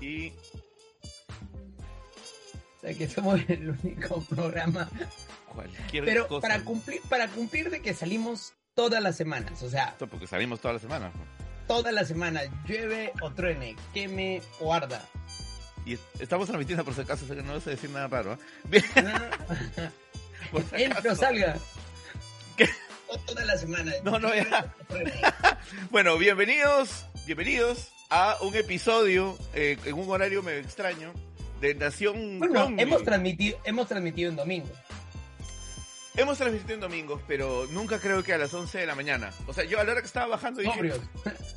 [0.00, 0.32] Y
[2.76, 4.88] O sea, que somos el único programa.
[5.52, 6.40] cualquier Pero cosa.
[6.48, 10.74] para cumplir, para cumplir de que salimos todas las semanas, o sea, Porque salimos toda
[10.74, 11.10] la semana.
[11.66, 15.04] todas las semanas, llueve o truene, queme o arda.
[15.84, 18.06] Y est- estamos transmitiendo por si acaso, o sea que no vas a decir nada
[18.08, 18.38] raro.
[18.70, 18.82] ¿eh?
[19.02, 19.90] No,
[20.52, 21.56] por si salga.
[22.56, 22.68] ¿Qué?
[23.26, 23.92] Toda la semana.
[24.04, 24.72] No, no, ya.
[25.90, 31.12] Bueno, bienvenidos, bienvenidos a un episodio eh, en un horario medio extraño
[31.60, 34.68] de Nación Bueno, hemos transmitido, hemos transmitido en domingo.
[36.16, 39.30] Hemos transmitido en domingos, pero nunca creo que a las 11 de la mañana.
[39.46, 41.00] O sea, yo a la hora que estaba bajando dije, Sobrios.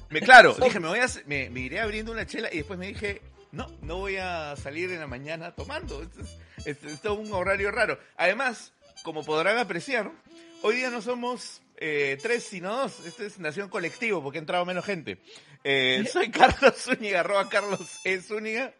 [0.10, 0.68] me, claro, Sobrios.
[0.74, 3.68] dije, me voy a, me, me iré abriendo una chela y después me dije, no,
[3.82, 6.04] no voy a salir en la mañana tomando.
[6.04, 7.98] Esto es, esto es todo un horario raro.
[8.18, 8.72] Además,
[9.04, 10.12] como podrán apreciar,
[10.62, 13.04] hoy día no somos eh, tres, sino dos.
[13.08, 15.18] Este es Nación Colectivo porque ha entrado menos gente.
[15.64, 18.20] Eh, soy Carlos Zúñiga, arroba Carlos E.
[18.22, 18.74] Zúñiga.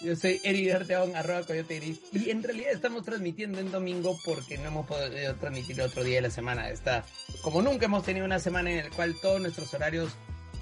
[0.00, 2.00] Yo soy Eri Arteón, arroba Coyote Gris.
[2.12, 6.22] Y en realidad estamos transmitiendo en domingo porque no hemos podido transmitir otro día de
[6.22, 6.70] la semana.
[6.70, 7.04] Está,
[7.42, 10.12] como nunca hemos tenido una semana en la cual todos nuestros horarios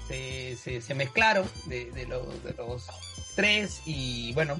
[0.07, 2.87] se, se, se mezclaron de, de, los, de los
[3.35, 3.81] tres.
[3.85, 4.59] Y bueno,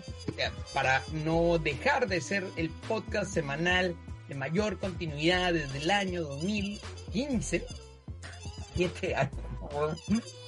[0.73, 3.95] para no dejar de ser el podcast semanal
[4.27, 7.65] de mayor continuidad desde el año 2015,
[8.75, 9.33] siete años,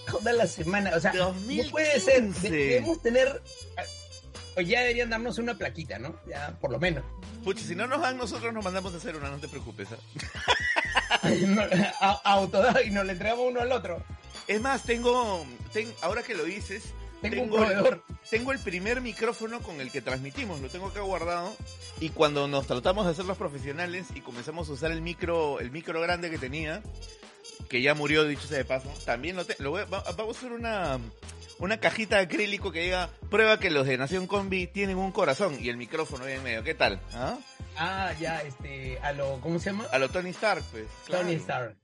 [0.09, 1.34] toda la semana, o sea, no
[1.72, 2.50] puede ser, de- 2015.
[2.52, 3.42] debemos tener,
[4.58, 6.16] o ya deberían darnos una plaquita, ¿no?
[6.28, 7.04] Ya, por lo menos.
[7.44, 9.88] Pucha, si no nos dan, nosotros nos mandamos a hacer una, no te preocupes.
[11.48, 11.62] No,
[12.02, 14.04] a- autodado y nos le entregamos uno al otro.
[14.48, 16.84] Es más, tengo, ten- ahora que lo dices,
[17.22, 18.04] Tengo un Tengo- proveedor.
[18.30, 21.56] tengo el primer micrófono con el que transmitimos, lo tengo acá guardado.
[22.02, 25.72] Y cuando nos tratamos de hacer los profesionales y comenzamos a usar el micro, el
[25.72, 26.84] micro grande que tenía,
[27.73, 30.35] que ya murió, dicho sea de paso, también lo, te- lo voy a- va- vamos
[30.35, 31.00] a hacer una,
[31.57, 35.57] una cajita de acrílico que diga, prueba que los de Nación Combi tienen un corazón
[35.59, 36.63] y el micrófono ahí en medio.
[36.63, 37.01] ¿Qué tal?
[37.16, 37.35] ¿Ah?
[37.75, 39.85] Ah, ya, este, a lo, ¿cómo se llama?
[39.91, 40.85] A lo Tony Stark, pues.
[41.07, 41.23] claro.
[41.23, 41.75] Tony Stark.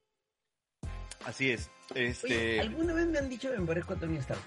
[1.26, 1.72] Así es.
[1.96, 4.42] Oye, Este, ¿alguna vez me han dicho que me parezco a Tony Stark?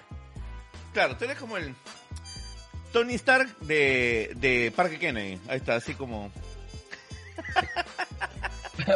[0.93, 1.75] Claro, tú eres como el
[2.93, 5.41] Tony Stark de, de Parque Kennedy.
[5.49, 6.31] Ahí está, así como...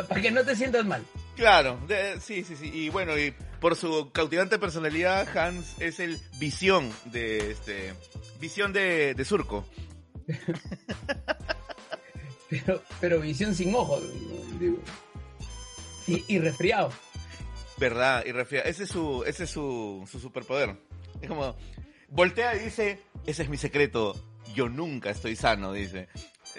[0.09, 1.05] Para que no te sientas mal.
[1.37, 2.71] Claro, de- sí, sí, sí.
[2.73, 7.93] Y bueno, y por su cautivante personalidad, Hans es el visión de este...
[8.41, 9.65] Visión de, de surco.
[12.49, 14.03] Pero, pero visión sin ojos.
[14.61, 14.79] digo.
[16.07, 16.93] Y, y resfriado.
[17.77, 18.25] ¿Verdad?
[18.25, 18.61] Y refría.
[18.63, 20.77] Ese es su, ese es su, su superpoder.
[21.21, 21.57] Es como...
[22.09, 24.15] Voltea y dice, ese es mi secreto.
[24.55, 26.07] Yo nunca estoy sano, dice.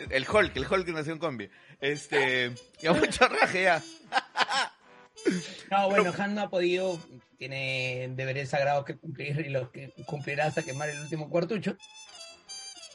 [0.10, 1.50] El Hulk, el Hulk de Nación Combi.
[1.80, 2.52] Este...
[2.82, 3.82] Ya mucho raje ya.
[5.72, 7.00] No, bueno, Han no ha podido,
[7.38, 11.76] tiene deberes sagrados que cumplir y los que cumplirá hasta quemar el último cuartucho.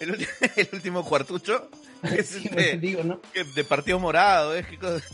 [0.01, 0.11] El,
[0.73, 1.69] último cuartucho.
[2.09, 3.21] que es Sí, este- digo, ¿no?
[3.33, 4.65] que de partido morado, ¿eh?
[4.69, 5.05] ¿Qué cosa?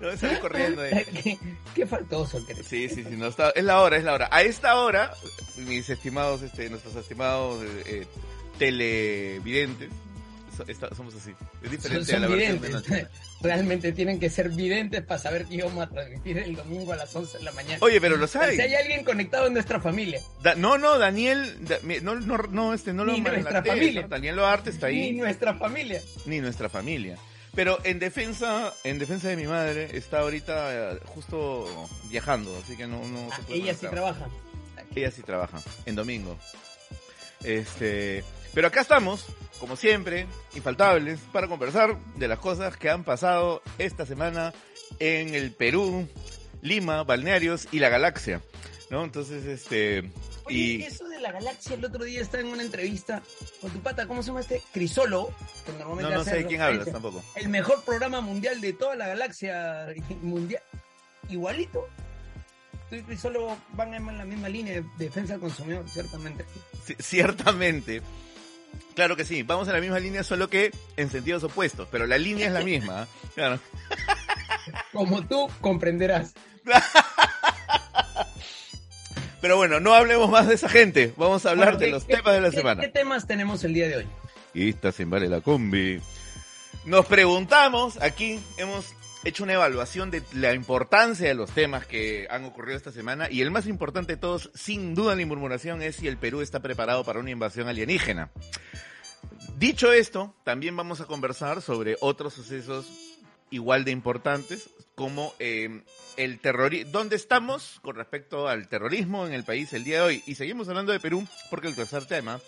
[0.00, 1.04] No, sale corriendo ahí.
[1.22, 1.38] ¿Qué,
[1.76, 2.54] qué faltoso que.
[2.56, 4.28] Sí, sí, sí, no, está, es la hora, es la hora.
[4.32, 5.12] A esta hora,
[5.58, 8.04] mis estimados, este, nuestros estimados eh,
[8.58, 9.90] televidentes,
[10.56, 11.32] so- está- somos así.
[11.62, 13.06] Es diferente son a la versión de.
[13.42, 17.14] Realmente tienen que ser videntes para saber que íbamos a transmitir el domingo a las
[17.14, 17.78] 11 de la mañana.
[17.80, 18.74] Oye, pero lo si hay saben.
[18.76, 23.04] alguien conectado en nuestra familia, Da- no, no, Daniel, da- no, no, no, este, no
[23.04, 24.02] lo Ni nuestra familia.
[24.02, 24.08] ¿no?
[24.08, 25.12] Daniel Loarte está ni ahí.
[25.12, 26.00] nuestra familia.
[26.26, 27.16] ni nuestra familia.
[27.54, 31.66] Pero en defensa, en defensa de mi madre, está ahorita eh, justo
[32.10, 34.26] viajando, así que no, no Ah, se puede ella sí trabaja.
[34.94, 36.38] Ella sí trabaja, en domingo.
[37.44, 38.24] Este,
[38.54, 39.26] pero acá estamos,
[39.58, 44.52] como siempre, infaltables, para conversar de las cosas que han pasado esta semana
[44.98, 46.08] en el Perú,
[46.60, 48.40] Lima, balnearios y la galaxia.
[48.90, 49.04] ¿No?
[49.04, 50.10] Entonces, este,
[50.44, 53.22] Oye, y eso de la galaxia, el otro día estaba en una entrevista
[53.60, 54.60] con tu pata, ¿cómo se llama este?
[54.72, 55.32] Crisólogo,
[55.64, 57.22] que no, normalmente no sé de quién hablas tampoco.
[57.36, 59.86] El mejor programa mundial de toda la galaxia
[60.22, 60.62] mundial.
[61.28, 61.88] Igualito.
[62.90, 66.44] Tú y Crisólogo van en la misma línea de defensa del consumidor, ciertamente.
[66.98, 68.02] Ciertamente.
[68.94, 72.18] Claro que sí, vamos en la misma línea, solo que en sentidos opuestos, pero la
[72.18, 73.02] línea es la misma.
[73.02, 73.06] ¿ah?
[73.34, 73.58] Claro.
[74.92, 76.34] Como tú comprenderás.
[79.40, 82.06] Pero bueno, no hablemos más de esa gente, vamos a hablar Bueno, de ¿qué- los
[82.06, 82.80] temas de la semana.
[82.80, 84.06] ¿Qué temas tenemos el día de hoy?
[84.54, 86.00] Y esta se vale la combi.
[86.84, 88.86] Nos preguntamos, aquí hemos
[89.24, 93.40] hecho una evaluación de la importancia de los temas que han ocurrido esta semana y
[93.40, 97.04] el más importante de todos, sin duda ni murmuración, es si el Perú está preparado
[97.04, 98.30] para una invasión alienígena.
[99.58, 102.86] Dicho esto, también vamos a conversar sobre otros sucesos
[103.50, 105.82] igual de importantes, como eh,
[106.16, 110.22] el terrorismo, dónde estamos con respecto al terrorismo en el país el día de hoy.
[110.26, 112.40] Y seguimos hablando de Perú porque el tercer tema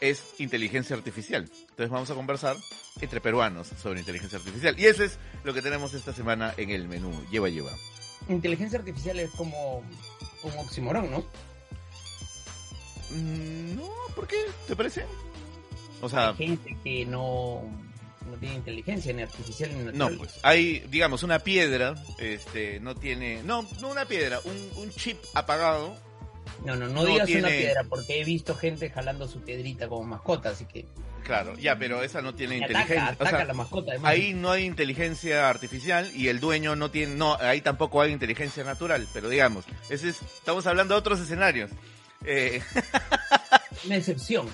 [0.00, 1.48] es inteligencia artificial.
[1.60, 2.56] Entonces vamos a conversar
[3.00, 4.78] entre peruanos sobre inteligencia artificial.
[4.78, 7.12] Y eso es lo que tenemos esta semana en el menú.
[7.30, 7.72] Lleva, lleva.
[8.28, 9.78] Inteligencia artificial es como
[10.42, 11.24] un oximorón, ¿no?
[13.10, 14.36] Mm, no, ¿por qué?
[14.66, 15.04] ¿Te parece?
[16.00, 17.62] O sea, Hay gente que no,
[18.30, 20.16] no tiene inteligencia ni artificial ni no, natural.
[20.18, 25.18] pues hay, digamos, una piedra, este, no tiene, no, no una piedra, un, un chip
[25.34, 25.96] apagado.
[26.64, 29.88] No, no, no, no digas tiene- una piedra porque he visto gente jalando su piedrita
[29.88, 30.86] como mascota, así que
[31.24, 33.02] Claro, ya, pero esa no tiene inteligencia.
[33.06, 33.92] ataca, o ataca sea, la mascota.
[33.92, 34.10] además.
[34.10, 38.64] Ahí no hay inteligencia artificial y el dueño no tiene, no, ahí tampoco hay inteligencia
[38.64, 41.70] natural, pero digamos, ese es, estamos hablando de otros escenarios.
[42.24, 42.60] Eh,
[43.86, 44.48] Una excepción.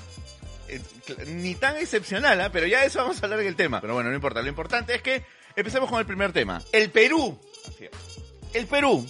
[0.68, 0.80] eh,
[1.28, 2.50] ni tan excepcional, ¿ah?
[2.52, 3.80] pero ya de eso vamos a hablar en el tema.
[3.80, 5.24] Pero bueno, no importa, lo importante es que
[5.54, 6.60] empecemos con el primer tema.
[6.72, 7.38] El Perú.
[8.52, 9.06] El Perú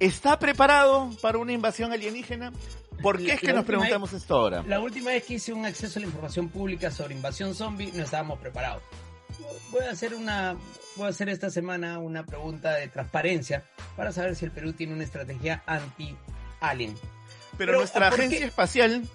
[0.00, 2.52] está preparado para una invasión alienígena.
[3.02, 4.64] ¿Por qué es que nos preguntamos esto ahora?
[4.66, 8.02] La última vez que hice un acceso a la información pública sobre invasión zombie, no
[8.02, 8.82] estábamos preparados.
[9.70, 10.56] Voy a hacer una,
[10.96, 13.64] voy a hacer esta semana una pregunta de transparencia
[13.96, 16.94] para saber si el Perú tiene una estrategia anti-alien.
[17.56, 19.08] Pero, pero, nuestra agencia espacial,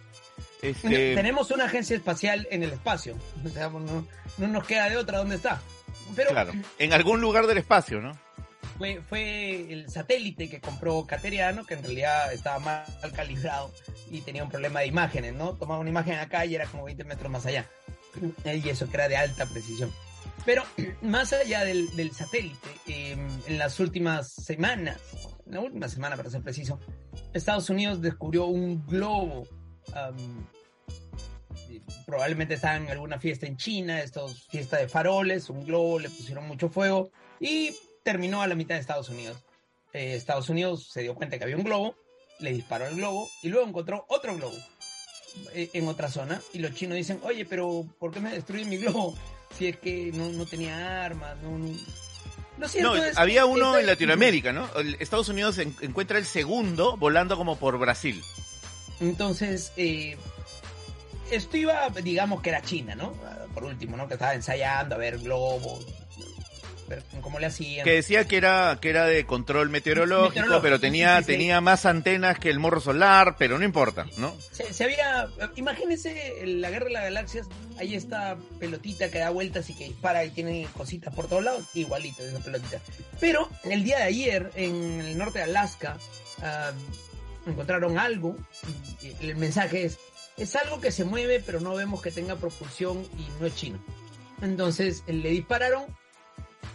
[0.62, 3.16] este, Tenemos una agencia espacial en el espacio.
[3.46, 4.08] O sea, no,
[4.38, 5.62] no nos queda de otra dónde está.
[6.16, 8.18] Pero claro, en algún lugar del espacio, ¿no?
[8.78, 13.72] Fue, fue el satélite que compró Cateriano, que en realidad estaba mal calibrado
[14.10, 15.54] y tenía un problema de imágenes, ¿no?
[15.54, 17.68] Tomaba una imagen acá y era como 20 metros más allá.
[18.46, 19.92] Y eso que era de alta precisión.
[20.46, 20.64] Pero
[21.02, 23.18] más allá del, del satélite, eh,
[23.48, 25.00] en las últimas semanas,
[25.46, 26.80] la última semana para ser preciso,
[27.34, 29.48] Estados Unidos descubrió un globo.
[29.96, 36.10] eh, probablemente estaba en alguna fiesta en China, estos fiesta de faroles, un globo, le
[36.10, 37.10] pusieron mucho fuego
[37.40, 39.38] y terminó a la mitad de Estados Unidos.
[39.94, 41.96] Eh, Estados Unidos se dio cuenta que había un globo,
[42.40, 44.56] le disparó el globo y luego encontró otro globo
[45.54, 48.78] eh, en otra zona y los chinos dicen, oye, pero ¿por qué me destruyen mi
[48.78, 49.16] globo?
[49.58, 51.58] Si es que no, no tenía armas, no...
[51.60, 51.68] no...
[52.58, 54.68] Lo No, es había uno en Latinoamérica, ¿no?
[55.00, 58.22] Estados Unidos en- encuentra el segundo volando como por Brasil.
[59.00, 60.18] Entonces, eh,
[61.32, 63.14] esto iba, digamos que era China, ¿no?
[63.54, 64.08] Por último, ¿no?
[64.08, 65.86] Que estaba ensayando a ver globos,
[66.96, 67.84] ver cómo le hacían.
[67.84, 71.32] Que decía que era, que era de control meteorológico, Meteorológico, pero tenía, sí, sí.
[71.34, 74.36] tenía más antenas que el morro solar, pero no importa, ¿no?
[74.52, 77.48] Se, se había, imagínense la guerra de las galaxias,
[77.78, 81.66] hay esta pelotita que da vueltas y que dispara y tiene cositas por todos lados,
[81.74, 82.80] igualito esa pelotita.
[83.20, 85.98] Pero el día de ayer, en el norte de Alaska,
[86.42, 86.72] ah,
[87.46, 88.36] encontraron algo,
[89.22, 90.00] el mensaje es,
[90.38, 93.84] es algo que se mueve pero no vemos que tenga propulsión y no es chino.
[94.42, 95.86] Entonces le dispararon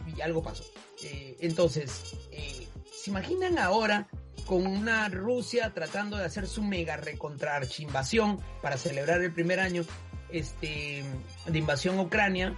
[0.07, 0.65] y algo pasó.
[1.03, 4.09] Eh, entonces, eh, ¿se imaginan ahora
[4.47, 9.85] con una Rusia tratando de hacer su mega recontra invasión para celebrar el primer año
[10.31, 11.05] este,
[11.47, 12.57] de invasión a Ucrania?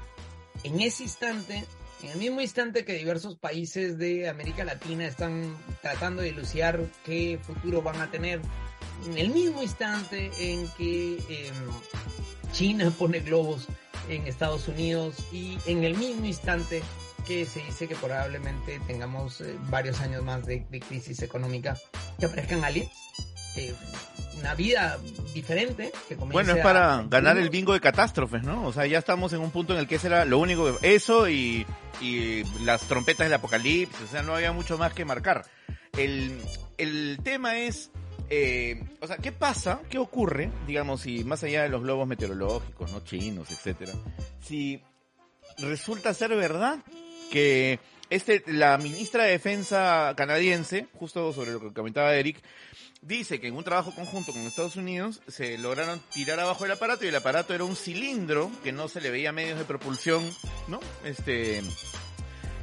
[0.62, 1.64] En ese instante,
[2.02, 7.38] en el mismo instante que diversos países de América Latina están tratando de dilucidar qué
[7.42, 8.40] futuro van a tener,
[9.06, 11.50] en el mismo instante en que eh,
[12.52, 13.66] China pone globos
[14.08, 16.82] en Estados Unidos y en el mismo instante
[17.30, 21.76] que se dice que probablemente tengamos eh, varios años más de, de crisis económica,
[22.18, 22.90] que aparezcan aliens,
[23.56, 23.72] eh,
[24.40, 24.98] una vida
[25.32, 28.66] diferente que Bueno, es a- para ganar el bingo de catástrofes, ¿no?
[28.66, 30.92] O sea, ya estamos en un punto en el que ese era lo único, que-
[30.94, 31.64] eso y,
[32.00, 35.44] y las trompetas del apocalipsis, o sea, no había mucho más que marcar.
[35.96, 36.36] El,
[36.78, 37.92] el tema es,
[38.28, 39.82] eh, o sea, ¿qué pasa?
[39.88, 43.92] ¿Qué ocurre, digamos, si más allá de los globos meteorológicos, no chinos, etcétera,
[44.42, 44.82] si
[45.58, 46.78] resulta ser verdad
[47.30, 47.78] que
[48.10, 52.42] este, la ministra de Defensa canadiense, justo sobre lo que comentaba Eric,
[53.02, 57.04] dice que en un trabajo conjunto con Estados Unidos se lograron tirar abajo el aparato
[57.04, 60.22] y el aparato era un cilindro que no se le veía medios de propulsión,
[60.68, 60.80] ¿no?
[61.04, 61.62] Este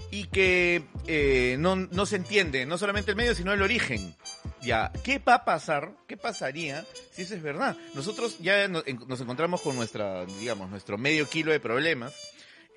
[0.10, 4.16] y que eh, no, no se entiende, no solamente el medio, sino el origen.
[4.62, 5.92] Ya, ¿qué va a pasar?
[6.08, 7.76] ¿Qué pasaría si eso es verdad?
[7.94, 12.14] Nosotros ya no- en- nos encontramos con nuestra, digamos, nuestro medio kilo de problemas.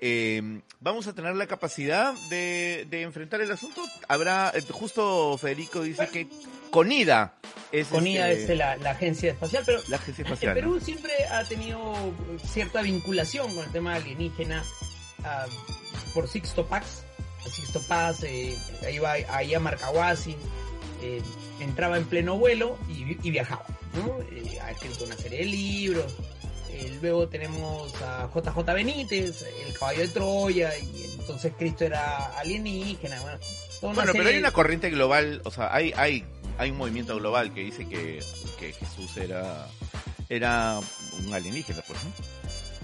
[0.01, 3.83] Eh, ¿Vamos a tener la capacidad de, de enfrentar el asunto?
[4.07, 6.27] Habrá, eh, justo Federico dice que
[6.71, 7.35] CONIDA
[7.71, 10.55] es CONIDA este, es la, la agencia espacial, pero la agencia el espacial.
[10.55, 10.79] Perú ¿no?
[10.79, 11.93] siempre ha tenido
[12.51, 14.63] cierta vinculación con el tema alienígena
[15.23, 15.45] ah,
[16.15, 17.03] por Sixto Pax.
[17.47, 18.55] Sixto Paz eh,
[18.91, 20.35] iba ahí a Marcahuasi,
[21.03, 21.21] eh,
[21.59, 23.65] entraba en pleno vuelo y, y viajaba.
[23.93, 24.19] ¿no?
[24.31, 26.17] Eh, ha escrito una serie de libros.
[26.73, 33.19] Eh, luego tenemos a JJ Benítez, El Caballo de Troya y entonces Cristo era alienígena.
[33.21, 33.39] Bueno,
[33.95, 36.23] bueno pero hay una corriente global, o sea, hay, hay,
[36.57, 38.19] hay un movimiento global que dice que,
[38.59, 39.67] que Jesús era,
[40.29, 40.79] era
[41.25, 42.11] un alienígena, pues, ¿no?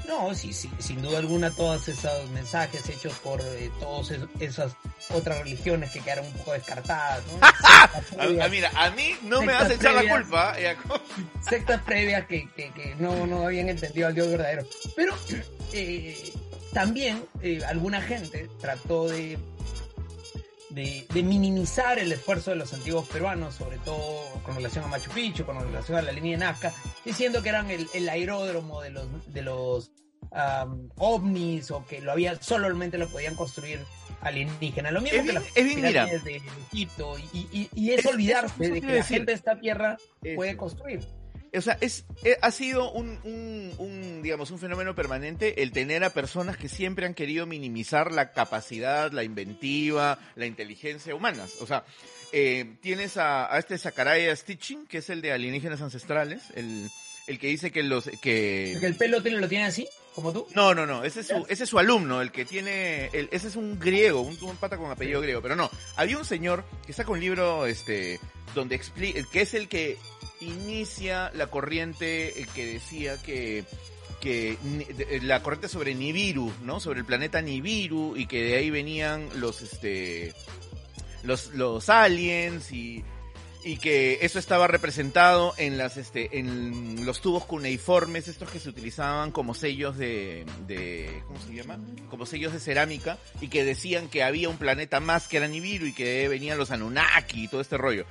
[0.08, 4.76] No, sí, sí, sin duda alguna todos esos mensajes hechos por eh, todas esas
[5.10, 7.24] otras religiones que quedaron un poco descartadas.
[7.28, 8.44] ¿no?
[8.44, 10.56] a, mira, a mí no me vas a echar la culpa.
[10.58, 10.76] ¿eh?
[11.42, 14.66] sectas previas que, que, que, no, no habían entendido al Dios verdadero.
[14.96, 15.14] Pero
[15.74, 16.34] eh,
[16.74, 19.38] también eh, alguna gente trató de
[20.70, 25.46] de, minimizar el esfuerzo de los antiguos peruanos, sobre todo con relación a Machu Picchu,
[25.46, 26.74] con relación a la línea de Nazca,
[27.06, 29.92] diciendo que eran el, aeródromo de los, de los
[30.98, 33.80] ovnis o que lo había solamente lo podían construir
[34.22, 34.92] alienígenas.
[34.92, 39.32] Lo mismo que las pirámides de Egipto y, y, es, olvidarse de que la gente
[39.32, 39.98] de esta tierra
[40.36, 41.08] puede construir
[41.56, 46.58] o sea, es, eh, ha sido un, digamos, un fenómeno permanente el tener a personas
[46.58, 51.56] que siempre han querido minimizar la capacidad, la inventiva, la inteligencia humanas.
[51.62, 51.86] O sea,
[52.32, 56.90] eh, tienes a, este Sakaraya Stitching, que es el de alienígenas ancestrales, el,
[57.28, 58.10] el que dice que los...
[58.22, 58.74] Que...
[58.74, 60.48] el pelo tiene, lo tiene así, como tú.
[60.56, 63.10] No, no, no, ese es su, ese es su alumno, el que tiene...
[63.14, 66.26] El, ese es un griego, un, un pata con apellido griego, pero no, había un
[66.26, 68.20] señor que saca un libro, este,
[68.54, 69.98] donde explica, que es el que
[70.42, 73.66] inicia la corriente eh, que decía que
[74.20, 76.80] que eh, la corriente sobre Nibiru, ¿no?
[76.80, 80.34] Sobre el planeta Nibiru y que de ahí venían los este
[81.24, 83.04] los los aliens y
[83.64, 88.70] y que eso estaba representado en las este en los tubos cuneiformes estos que se
[88.70, 91.78] utilizaban como sellos de, de ¿cómo se llama?
[92.10, 95.86] como sellos de cerámica y que decían que había un planeta más que era Nibiru
[95.86, 98.06] y que venían los Anunnaki y todo este rollo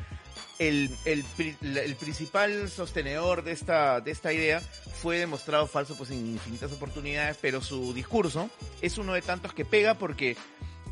[0.58, 1.24] el, el,
[1.62, 7.36] el, principal sostenedor de esta, de esta idea fue demostrado falso pues en infinitas oportunidades,
[7.40, 10.36] pero su discurso es uno de tantos que pega porque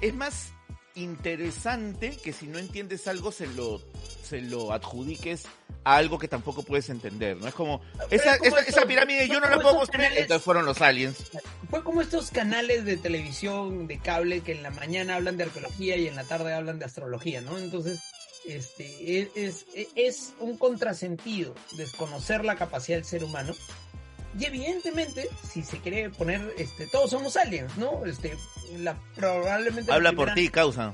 [0.00, 0.52] es más
[0.94, 3.80] interesante que si no entiendes algo se lo,
[4.22, 5.44] se lo adjudiques
[5.82, 7.48] a algo que tampoco puedes entender, ¿no?
[7.48, 7.80] Es como,
[8.10, 11.16] esa, esa, pirámide yo no la puedo construir, entonces fueron los aliens.
[11.68, 15.96] Fue como estos canales de televisión, de cable, que en la mañana hablan de arqueología
[15.96, 17.58] y en la tarde hablan de astrología, ¿no?
[17.58, 18.00] Entonces,
[18.46, 23.54] este, es, es, un contrasentido desconocer la capacidad del ser humano.
[24.38, 28.04] Y evidentemente, si se quiere poner, este, todos somos aliens, ¿no?
[28.04, 28.36] Este,
[28.78, 29.92] la, probablemente.
[29.92, 30.92] Habla por ti, causa.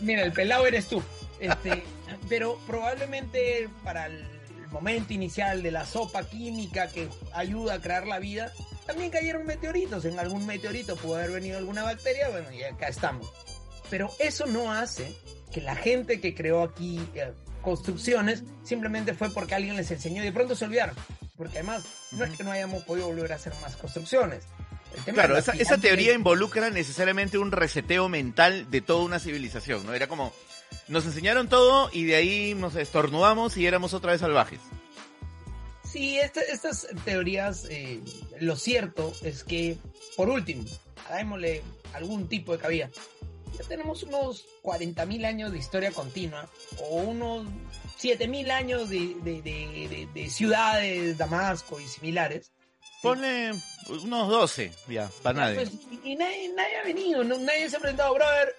[0.00, 1.02] mira, el pelado eres tú.
[1.38, 1.82] Este,
[2.28, 4.24] pero probablemente para el
[4.70, 8.52] momento inicial de la sopa química que ayuda a crear la vida,
[8.86, 10.04] también cayeron meteoritos.
[10.04, 13.30] En algún meteorito pudo haber venido alguna bacteria, bueno, y acá estamos.
[13.90, 15.14] Pero eso no hace
[15.52, 17.32] que la gente que creó aquí eh,
[17.62, 20.96] construcciones simplemente fue porque alguien les enseñó y de pronto se olvidaron.
[21.36, 24.44] Porque además no es que no hayamos podido volver a hacer más construcciones.
[25.06, 29.94] Claro, esa, esa, teoría involucra necesariamente un reseteo mental de toda una civilización, ¿no?
[29.94, 30.34] Era como,
[30.88, 34.60] nos enseñaron todo y de ahí nos estornudamos y éramos otra vez salvajes.
[35.84, 38.00] Sí, estas teorías, eh,
[38.40, 39.78] lo cierto es que,
[40.16, 40.64] por último,
[41.14, 41.62] démosle
[41.94, 42.90] algún tipo de cabida
[43.56, 47.46] ya tenemos unos 40.000 años de historia continua o unos
[48.00, 52.52] 7.000 años de, ciudades, Damasco y similares.
[53.02, 53.52] Pone
[53.88, 55.54] unos 12, ya, para nadie.
[55.56, 55.70] Pues,
[56.04, 58.54] y nadie, ha venido, nadie se ha presentado, brother.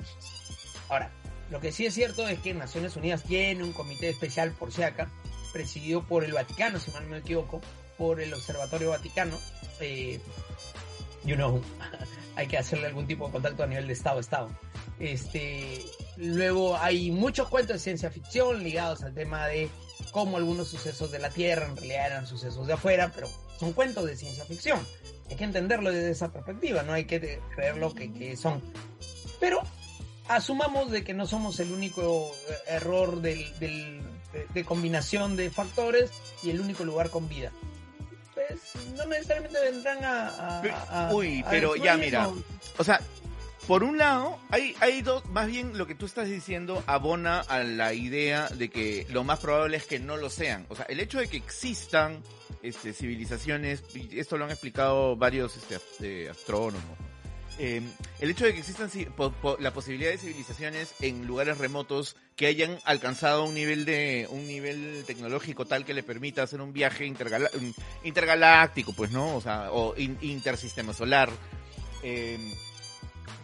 [0.89, 1.11] Ahora,
[1.49, 5.09] lo que sí es cierto es que Naciones Unidas tiene un comité especial por SEACA,
[5.53, 7.61] presidido por el Vaticano, si mal no me equivoco,
[7.97, 9.37] por el Observatorio Vaticano.
[9.79, 10.19] Eh,
[11.25, 11.61] you know,
[12.35, 14.49] hay que hacerle algún tipo de contacto a nivel de Estado Estado.
[14.99, 15.83] Este,
[16.17, 19.69] luego hay muchos cuentos de ciencia ficción ligados al tema de
[20.11, 23.27] cómo algunos sucesos de la Tierra en realidad eran sucesos de afuera, pero
[23.59, 24.79] son cuentos de ciencia ficción.
[25.29, 28.61] Hay que entenderlo desde esa perspectiva, no hay que creerlo que, que son.
[29.39, 29.61] Pero
[30.27, 32.31] asumamos de que no somos el único
[32.67, 34.01] error del, del,
[34.53, 36.11] de, combinación de factores
[36.43, 37.51] y el único lugar con vida.
[38.33, 38.61] Pues
[38.95, 41.09] no necesariamente vendrán a...
[41.13, 42.29] Uy, pero ya mira,
[42.77, 43.01] o sea,
[43.67, 47.63] por un lado, hay, hay dos, más bien lo que tú estás diciendo abona a
[47.63, 50.65] la idea de que lo más probable es que no lo sean.
[50.69, 52.21] O sea, el hecho de que existan
[52.61, 56.97] este, civilizaciones, esto lo han explicado varios este, astrónomos,
[57.57, 57.89] em,
[58.19, 58.89] el hecho de que existan
[59.59, 65.03] la posibilidad de civilizaciones en lugares remotos que hayan alcanzado un nivel de un nivel
[65.05, 67.05] tecnológico tal que le permita hacer un viaje
[68.03, 69.35] intergaláctico, pues, ¿no?
[69.35, 71.29] O sea, o intersistema solar.
[72.01, 72.37] Eh,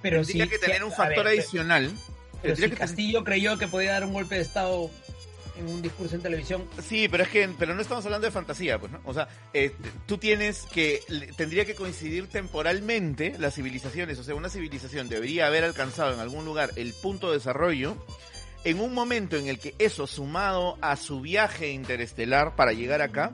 [0.01, 1.91] pero tendría que tener un factor adicional.
[2.41, 4.89] Pero si Castillo creyó que podía dar un golpe de estado
[5.59, 6.65] en un discurso en televisión.
[6.81, 9.01] Sí, pero es que pero no estamos hablando de fantasía, pues, ¿no?
[9.03, 11.01] O sea, eh, tú tienes que
[11.35, 16.45] tendría que coincidir temporalmente las civilizaciones, o sea, una civilización debería haber alcanzado en algún
[16.45, 17.97] lugar el punto de desarrollo
[18.63, 23.31] en un momento en el que eso sumado a su viaje interestelar para llegar acá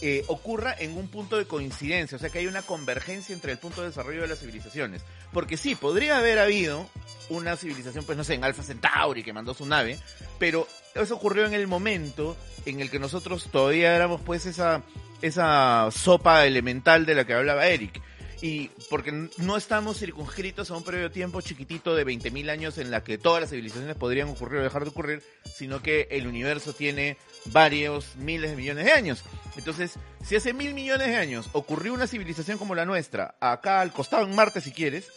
[0.00, 3.58] eh, ocurra en un punto de coincidencia, o sea que hay una convergencia entre el
[3.58, 5.02] punto de desarrollo de las civilizaciones.
[5.32, 6.88] Porque sí, podría haber habido
[7.28, 9.98] una civilización, pues no sé, en Alpha Centauri que mandó su nave,
[10.38, 14.82] pero eso ocurrió en el momento en el que nosotros todavía éramos pues esa,
[15.22, 18.00] esa sopa elemental de la que hablaba Eric
[18.46, 22.92] y porque no estamos circunscritos a un periodo de tiempo chiquitito de 20.000 años en
[22.92, 25.22] la que todas las civilizaciones podrían ocurrir o dejar de ocurrir,
[25.52, 29.24] sino que el universo tiene varios miles de millones de años.
[29.56, 33.92] Entonces, si hace mil millones de años ocurrió una civilización como la nuestra, acá al
[33.92, 35.08] costado en Marte si quieres,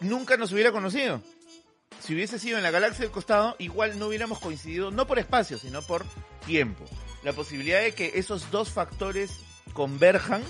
[0.00, 1.22] nunca nos hubiera conocido.
[2.00, 5.58] Si hubiese sido en la galaxia del costado, igual no hubiéramos coincidido, no por espacio,
[5.58, 6.04] sino por
[6.44, 6.84] tiempo.
[7.22, 9.30] La posibilidad de que esos dos factores
[9.74, 10.42] converjan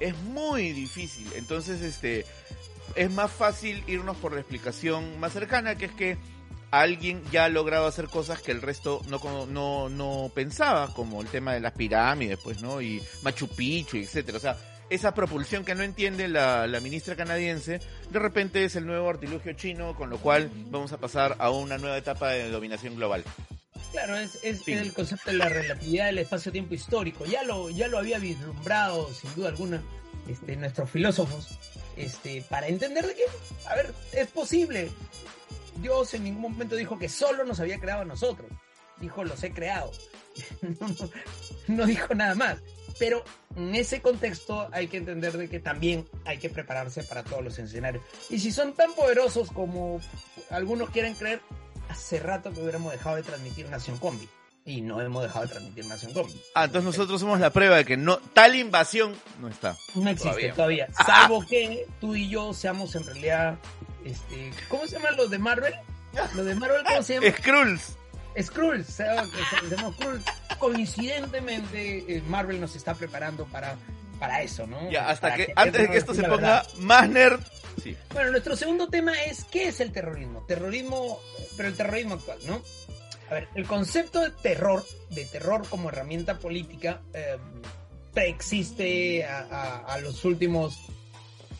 [0.00, 1.28] es muy difícil.
[1.34, 2.24] Entonces, este,
[2.94, 6.18] es más fácil irnos por la explicación más cercana, que es que
[6.70, 11.28] alguien ya ha logrado hacer cosas que el resto no, no, no pensaba, como el
[11.28, 12.80] tema de las pirámides, pues, ¿no?
[12.80, 14.38] Y Machu Picchu, etcétera.
[14.38, 14.56] O sea,
[14.90, 19.52] esa propulsión que no entiende la, la, ministra canadiense, de repente es el nuevo artilugio
[19.52, 23.24] chino, con lo cual vamos a pasar a una nueva etapa de dominación global.
[23.92, 27.24] Claro, es, es el concepto de la relatividad del espacio-tiempo histórico.
[27.26, 29.82] Ya lo, ya lo había vislumbrado, sin duda alguna,
[30.28, 31.58] este, nuestros filósofos,
[31.96, 33.24] este, para entender de que,
[33.66, 34.90] a ver, es posible.
[35.80, 38.50] Dios en ningún momento dijo que solo nos había creado a nosotros.
[39.00, 39.92] Dijo, los he creado.
[41.68, 42.58] no, dijo nada más.
[42.98, 43.22] Pero
[43.54, 47.58] en ese contexto hay que entender de que también hay que prepararse para todos los
[47.58, 48.02] escenarios.
[48.28, 50.00] Y si son tan poderosos como
[50.50, 51.40] algunos quieren creer,
[51.88, 54.28] hace rato que hubiéramos dejado de transmitir Nación Combi.
[54.64, 56.40] Y no hemos dejado de transmitir Nación Combi.
[56.54, 59.76] Ah, entonces nosotros somos la prueba de que no tal invasión no está.
[59.94, 60.88] No existe todavía.
[61.06, 63.58] Salvo que tú y yo seamos en realidad.
[64.04, 65.74] Este, ¿Cómo se llaman los de Marvel?
[66.34, 67.32] Los de Marvel, ¿cómo se llaman?
[67.32, 67.96] Skrulls.
[68.40, 70.24] Skrulls, Skrulls.
[70.58, 73.76] Coincidentemente, eh, Marvel nos está preparando para,
[74.18, 74.90] para eso, ¿no?
[74.90, 77.40] Ya, hasta que, antes de que esto se ponga más nerd,
[78.12, 80.44] bueno, nuestro segundo tema es ¿qué es el terrorismo?
[80.46, 81.20] Terrorismo,
[81.56, 82.62] pero el terrorismo actual, ¿no?
[83.30, 87.36] A ver, el concepto de terror, de terror como herramienta política, eh,
[88.14, 90.78] preexiste a, los últimos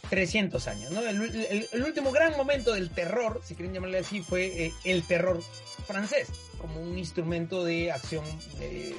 [0.08, 1.00] 300 años, ¿no?
[1.06, 5.42] El, último gran momento del terror, si quieren llamarle así, fue eh, el terror
[5.86, 6.28] francés,
[6.58, 8.24] como un instrumento de acción
[8.58, 8.96] de,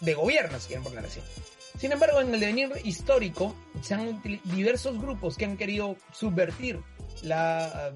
[0.00, 1.20] de gobierno, si quieren ponerlo así.
[1.78, 6.80] Sin embargo, en el devenir histórico se han diversos grupos que han querido subvertir
[7.22, 7.92] la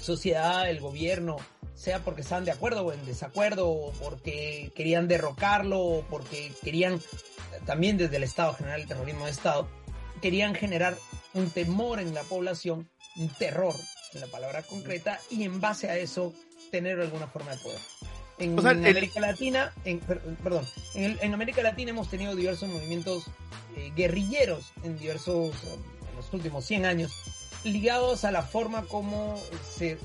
[0.00, 1.36] sociedad, el gobierno,
[1.74, 7.00] sea porque estaban de acuerdo o en desacuerdo, o porque querían derrocarlo, o porque querían,
[7.66, 9.68] también desde el Estado General el Terrorismo de Estado,
[10.20, 10.96] querían generar
[11.34, 13.74] un temor en la población, un terror,
[14.14, 16.32] en la palabra concreta, y en base a eso
[16.70, 17.80] tener alguna forma de poder.
[18.42, 23.26] En, América Latina, en, perdón, en, América Latina hemos tenido diversos movimientos
[23.76, 27.12] eh, guerrilleros en diversos, en los últimos 100 años,
[27.62, 29.40] ligados a la forma como
[29.76, 29.96] se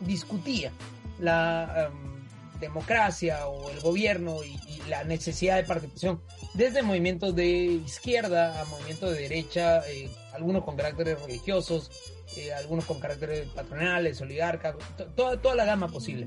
[0.00, 0.72] discutía
[1.20, 6.20] la em, democracia o el gobierno y, la necesidad de participación,
[6.54, 11.92] desde movimientos de izquierda a movimientos de derecha, eh, algunos con caracteres religiosos,
[12.36, 14.74] eh, algunos con caracteres patronales, oligarcas,
[15.14, 16.26] toda, toda la gama posible.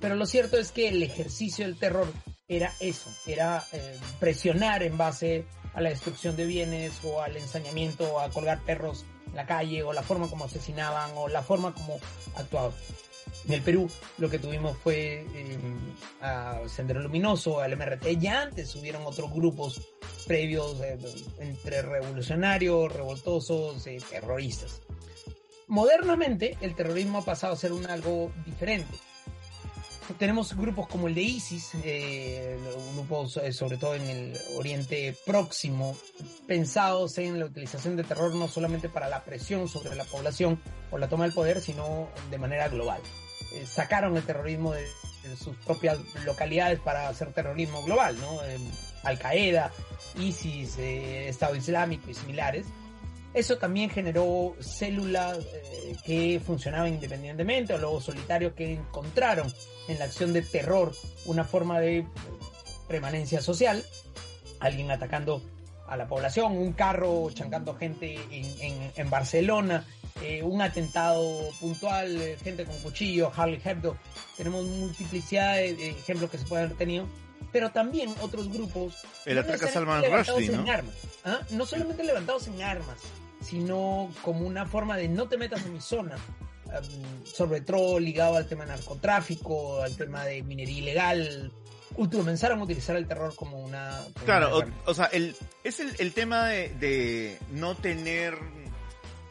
[0.00, 2.08] Pero lo cierto es que el ejercicio del terror
[2.48, 8.20] era eso, era eh, presionar en base a la destrucción de bienes o al ensañamiento
[8.20, 11.98] a colgar perros en la calle o la forma como asesinaban o la forma como
[12.34, 12.72] actuaban.
[13.46, 15.58] En el Perú lo que tuvimos fue eh,
[16.20, 19.80] a Sendero Luminoso, al MRT, ya antes hubieron otros grupos
[20.26, 20.98] previos eh,
[21.38, 24.82] entre revolucionarios, revoltosos, terroristas.
[25.68, 28.98] Modernamente el terrorismo ha pasado a ser un algo diferente
[30.18, 32.58] tenemos grupos como el de ISIS, eh,
[32.94, 35.96] grupos eh, sobre todo en el Oriente Próximo,
[36.46, 40.60] pensados en la utilización de terror no solamente para la presión sobre la población
[40.90, 43.00] o la toma del poder, sino de manera global.
[43.54, 44.86] Eh, sacaron el terrorismo de,
[45.36, 48.40] sus propias localidades para hacer terrorismo global, ¿no?
[49.04, 49.70] Al Qaeda,
[50.18, 52.66] ISIS, Estado Islámico y similares
[53.34, 59.52] eso también generó células eh, que funcionaban independientemente o luego solitarios que encontraron
[59.88, 60.92] en la acción de terror
[61.26, 62.06] una forma de
[62.88, 63.84] permanencia social.
[64.60, 65.42] Alguien atacando
[65.88, 69.84] a la población, un carro chancando gente en, Barcelona,
[70.22, 73.96] eh, un atentado puntual, eh, gente con cuchillo, Harley Hebdo.
[74.36, 77.06] Tenemos multiplicidad de, ejemplos que se pueden haber tenido.
[77.52, 78.94] Pero también otros grupos.
[79.26, 80.72] El ataque a Salman Rushdie, ¿no?
[80.72, 80.94] armas,
[81.26, 81.40] ¿ah?
[81.50, 82.96] No solamente levantados en armas,
[83.42, 86.16] sino como una forma de no te metas en mi zona.
[87.24, 91.52] Sobre todo ligado al tema narcotráfico, al tema de minería ilegal,
[92.10, 94.00] comenzaron a utilizar el terror como una...
[94.24, 98.38] claro, o, sea, el, es el, el tema de, de, no tener...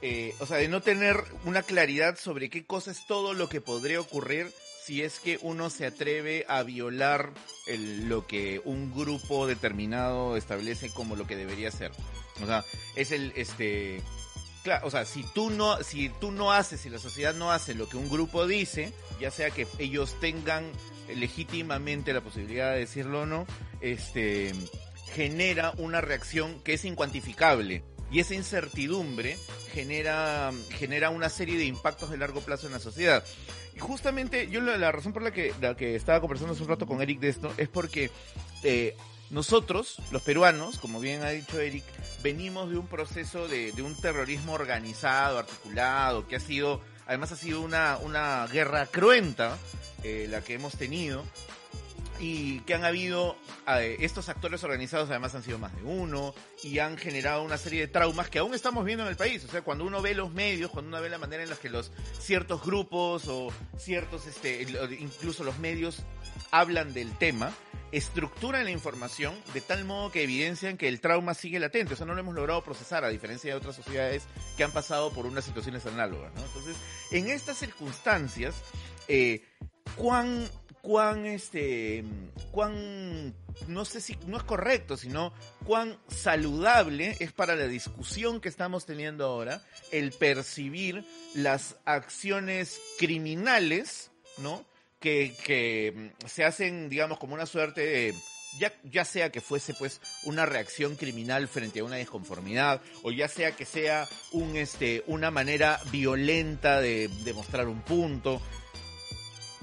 [0.04, 3.62] Eh, o sea, de no tener una claridad sobre qué cosa es todo lo que
[3.62, 4.52] podría ocurrir
[4.84, 7.30] si es que uno se atreve a violar
[7.68, 11.92] el, lo que un grupo determinado establece como lo que debería ser.
[12.42, 14.02] O sea, es el, este,
[14.64, 17.74] claro, o sea, si tú no, si tú no haces, si la sociedad no hace
[17.74, 20.72] lo que un grupo dice, ya sea que ellos tengan
[21.16, 23.46] legítimamente la posibilidad de decirlo o no,
[23.82, 24.54] este,
[25.14, 27.84] genera una reacción que es incuantificable.
[28.12, 29.38] Y esa incertidumbre
[29.72, 33.24] genera, genera una serie de impactos de largo plazo en la sociedad.
[33.74, 36.86] Y justamente yo la, razón por la que, la que estaba conversando hace un rato
[36.86, 38.12] con Eric de esto es porque
[38.64, 38.98] eh,
[39.32, 41.86] nosotros, los peruanos, como bien ha dicho Eric,
[42.22, 47.62] venimos de un proceso de, un terrorismo organizado, articulado, que ha sido, además ha sido
[47.62, 49.58] una, una guerra cruenta
[50.04, 51.24] eh, la que hemos tenido
[52.22, 53.36] y que han habido,
[53.68, 57.82] eh, estos actores organizados además han sido más de uno y han generado una serie
[57.82, 59.44] de traumas que aún estamos viendo en el país.
[59.44, 61.70] O sea, cuando uno ve los medios, cuando uno ve la manera en la que
[61.70, 64.68] los ciertos grupos o ciertos, este,
[65.00, 66.04] incluso los medios
[66.52, 67.52] hablan del tema,
[67.92, 71.94] estructuran la información de tal modo que evidencian que el trauma sigue latente.
[71.94, 74.24] O sea, no lo hemos logrado procesar a diferencia de otras sociedades
[74.58, 76.34] que han pasado por unas situaciones análogas.
[76.36, 76.42] ¿no?
[76.42, 76.78] Entonces,
[77.12, 78.56] en estas circunstancias,
[79.08, 79.44] eh,
[79.96, 80.50] cuán,
[80.82, 82.04] cuán, este,
[82.52, 83.36] cuán,
[83.68, 85.34] no sé si, no es correcto, sino
[85.66, 94.12] cuán saludable es para la discusión que estamos teniendo ahora el percibir las acciones criminales,
[94.38, 94.66] ¿no?
[95.02, 98.16] Que, que se hacen, digamos, como una suerte de,
[98.60, 103.28] ya, ya sea que fuese pues una reacción criminal frente a una desconformidad, o ya
[103.28, 108.42] sea que sea un este, una manera violenta de demostrar un punto,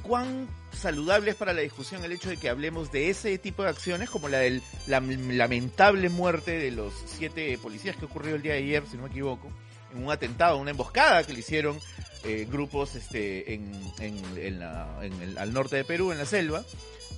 [0.03, 3.71] cuán saludable es para la discusión el hecho de que hablemos de ese tipo de
[3.71, 8.53] acciones como la del la lamentable muerte de los siete policías que ocurrió el día
[8.53, 9.51] de ayer, si no me equivoco,
[9.93, 11.79] en un atentado, una emboscada que le hicieron
[12.25, 16.65] eh, grupos este, en, en, la, el, al norte de Perú, en la selva,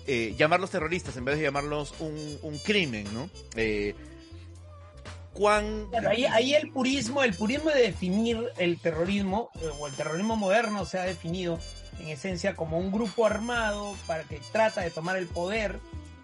[0.06, 3.30] eh, llamarlos terroristas en vez de llamarlos un, un crimen, ¿no?
[3.56, 3.94] Eh,
[5.32, 5.88] cuán...
[6.08, 10.84] ahí, ahí el purismo, el purismo de definir el terrorismo, eh, o el terrorismo moderno
[10.84, 11.58] se ha definido
[12.00, 15.78] en esencia como un grupo armado para que trata de tomar el poder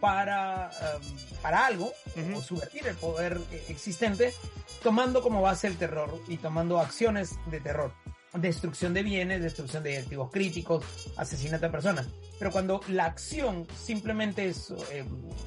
[0.07, 1.93] para, um, para algo,
[2.37, 4.33] o subvertir el poder existente,
[4.81, 7.93] tomando como base el terror y tomando acciones de terror.
[8.33, 10.85] Destrucción de bienes, destrucción de activos críticos,
[11.17, 12.07] asesinato de personas.
[12.39, 15.05] Pero cuando la acción simplemente es eh,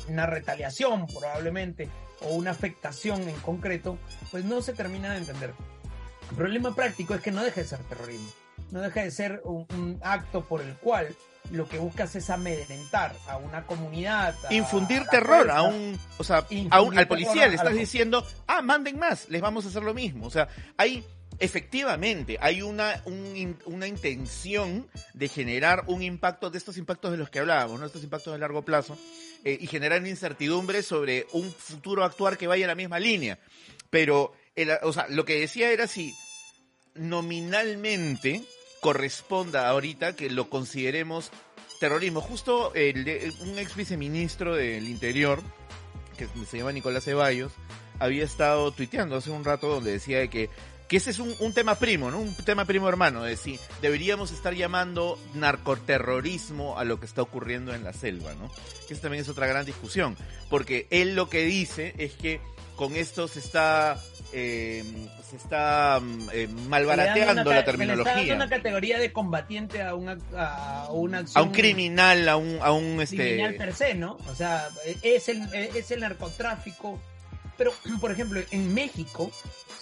[0.09, 3.97] una retaliación, probablemente, o una afectación en concreto,
[4.29, 5.53] pues no se termina de entender.
[6.31, 8.29] El problema práctico es que no deja de ser terrorismo
[8.71, 11.15] no deja de ser un, acto por el cual
[11.51, 14.35] lo que buscas es amedrentar a una comunidad.
[14.49, 18.99] infundir terror a un, o sea, a un, al policía le estás diciendo, ah, manden
[18.99, 20.27] más, les vamos a hacer lo mismo.
[20.27, 20.47] O sea,
[20.77, 21.03] hay,
[21.39, 23.03] efectivamente, hay una,
[23.65, 27.85] una intención de generar un impacto, de estos impactos de los que hablábamos, ¿no?
[27.85, 28.97] estos impactos de largo plazo,
[29.43, 33.39] eh, y generar incertidumbre sobre un futuro actuar que vaya a la misma línea.
[33.89, 34.33] Pero,
[34.83, 36.13] o sea, lo que decía era si
[36.93, 38.43] nominalmente
[38.79, 41.31] corresponda ahorita que lo consideremos
[41.79, 42.21] terrorismo.
[42.21, 45.41] Justo el, un ex viceministro del Interior,
[46.17, 47.51] que se llama Nicolás Ceballos,
[47.99, 50.49] había estado tuiteando hace un rato donde decía que,
[50.87, 52.19] que ese es un, un tema primo, ¿no?
[52.19, 57.73] Un tema primo hermano, de si deberíamos estar llamando narcoterrorismo a lo que está ocurriendo
[57.73, 58.49] en la selva, ¿no?
[58.87, 60.17] Que esa también es otra gran discusión,
[60.49, 62.41] porque él lo que dice es que
[62.79, 64.85] con esto se está eh,
[65.29, 68.15] se está mm, eh, malbarateando la terminología.
[68.15, 72.57] Le está una categoría de combatiente a una, a una A un criminal, a un,
[72.61, 73.17] a un este...
[73.17, 74.17] Criminal per se, ¿no?
[74.29, 74.69] O sea,
[75.01, 77.01] es el, es el narcotráfico.
[77.57, 79.29] Pero, por ejemplo, en México,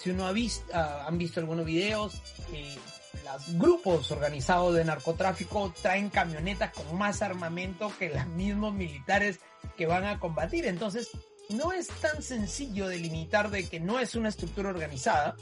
[0.02, 2.14] si uno ha visto, ah, han visto algunos videos,
[2.52, 2.76] eh,
[3.24, 9.38] los grupos organizados de narcotráfico traen camionetas con más armamento que los mismos militares
[9.76, 10.66] que van a combatir.
[10.66, 11.10] Entonces,
[11.50, 15.36] no es tan sencillo delimitar de que no es una estructura organizada.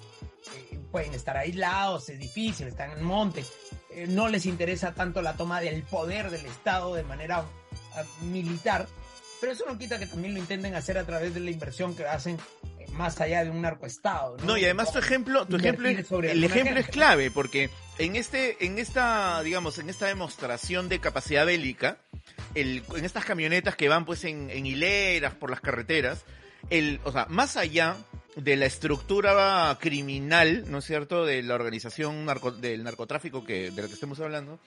[0.70, 3.44] Eh, pueden estar aislados, es difícil, están en el monte.
[3.90, 7.44] Eh, no les interesa tanto la toma del poder del Estado de manera
[7.94, 8.86] ah, militar.
[9.40, 12.06] Pero eso no quita que también lo intenten hacer a través de la inversión que
[12.06, 12.38] hacen
[12.92, 14.36] más allá de un narcoestado.
[14.38, 18.16] No, no y además tu ejemplo, tu ejemplo, es, el ejemplo es clave porque en
[18.16, 21.98] este, en esta, digamos, en esta demostración de capacidad bélica,
[22.54, 26.24] el, en estas camionetas que van pues en, en hileras por las carreteras,
[26.70, 27.96] el, o sea, más allá
[28.36, 32.26] de la estructura criminal, ¿no es cierto?, de la organización
[32.60, 34.60] del narcotráfico que, de la que estemos hablando,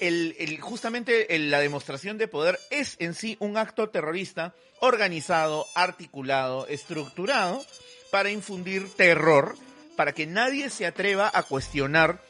[0.00, 6.66] el, el, justamente la demostración de poder es en sí un acto terrorista organizado, articulado,
[6.66, 7.64] estructurado
[8.10, 9.56] para infundir terror,
[9.96, 12.20] para que nadie se atreva a cuestionar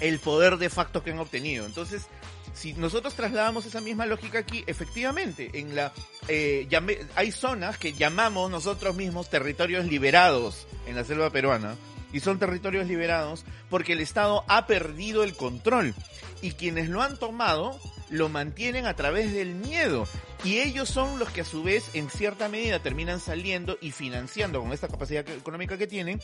[0.00, 1.66] el poder de facto que han obtenido.
[1.66, 2.06] Entonces,
[2.54, 5.92] si nosotros trasladamos esa misma lógica aquí, efectivamente, en la
[6.28, 6.68] eh,
[7.14, 11.76] hay zonas que llamamos nosotros mismos territorios liberados en la selva peruana
[12.12, 15.94] y son territorios liberados porque el Estado ha perdido el control
[16.42, 17.78] y quienes lo han tomado
[18.10, 20.06] lo mantienen a través del miedo.
[20.42, 24.60] Y ellos son los que a su vez en cierta medida terminan saliendo y financiando
[24.60, 26.20] con esta capacidad económica que tienen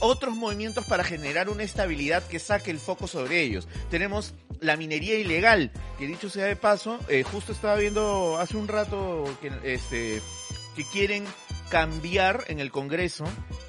[0.00, 3.66] otros movimientos para generar una estabilidad que saque el foco sobre ellos.
[3.90, 8.68] Tenemos la minería ilegal, que dicho sea de paso, eh, justo estaba viendo hace un
[8.68, 10.22] rato que, este,
[10.76, 11.24] que quieren
[11.68, 13.24] cambiar en el Congreso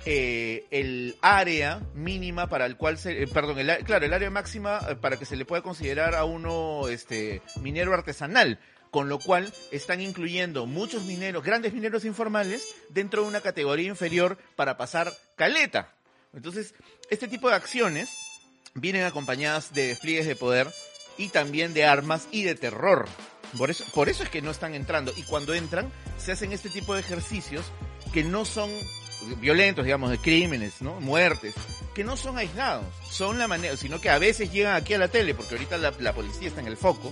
[0.06, 4.80] eh, el área mínima para el cual se, eh, perdón, el, claro, el área máxima
[4.90, 8.60] eh, para que se le pueda considerar a uno este minero artesanal,
[8.92, 14.38] con lo cual están incluyendo muchos mineros, grandes mineros informales dentro de una categoría inferior
[14.56, 15.94] para pasar caleta.
[16.34, 16.76] Entonces,
[17.10, 18.10] este tipo de acciones
[18.76, 20.68] vienen acompañadas de despliegues de poder
[21.18, 23.08] y también de armas y de terror.
[23.58, 25.14] Por eso, por eso es que no están entrando.
[25.16, 27.66] Y cuando entran, se hacen este tipo de ejercicios
[28.14, 28.70] que no son
[29.40, 31.00] violentos, digamos, de crímenes, ¿no?
[31.00, 31.56] Muertes,
[31.94, 35.08] que no son aislados, son la manera, sino que a veces llegan aquí a la
[35.08, 37.12] tele, porque ahorita la, la policía está en el foco,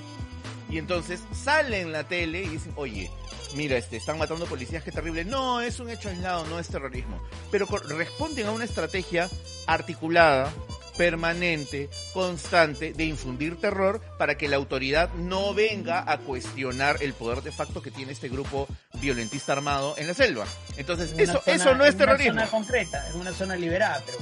[0.70, 3.12] y entonces salen en la tele y dicen, oye,
[3.56, 5.24] mira, este, están matando policías, qué terrible.
[5.24, 7.22] No, es un hecho aislado, no es terrorismo.
[7.52, 9.30] Pero responden a una estrategia
[9.68, 10.52] articulada,
[10.98, 17.42] permanente, constante de infundir terror para que la autoridad no venga a cuestionar el poder
[17.42, 18.68] de facto que tiene este grupo
[19.02, 20.46] violentista armado en la selva.
[20.78, 22.32] Entonces, eso, eso no es terrorismo.
[22.32, 24.18] En una zona concreta, en una zona liberada, pero...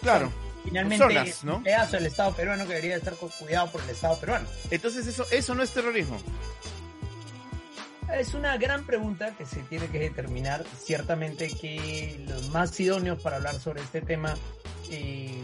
[0.00, 0.32] Claro.
[0.64, 1.56] finalmente ¿no?
[1.56, 4.46] un pedazo del Estado peruano que debería estar cuidado por el Estado peruano.
[4.70, 6.18] Entonces, eso, eso no es terrorismo.
[8.14, 10.64] Es una gran pregunta que se tiene que determinar.
[10.78, 14.34] Ciertamente que los más idóneos para hablar sobre este tema
[14.90, 15.42] eh,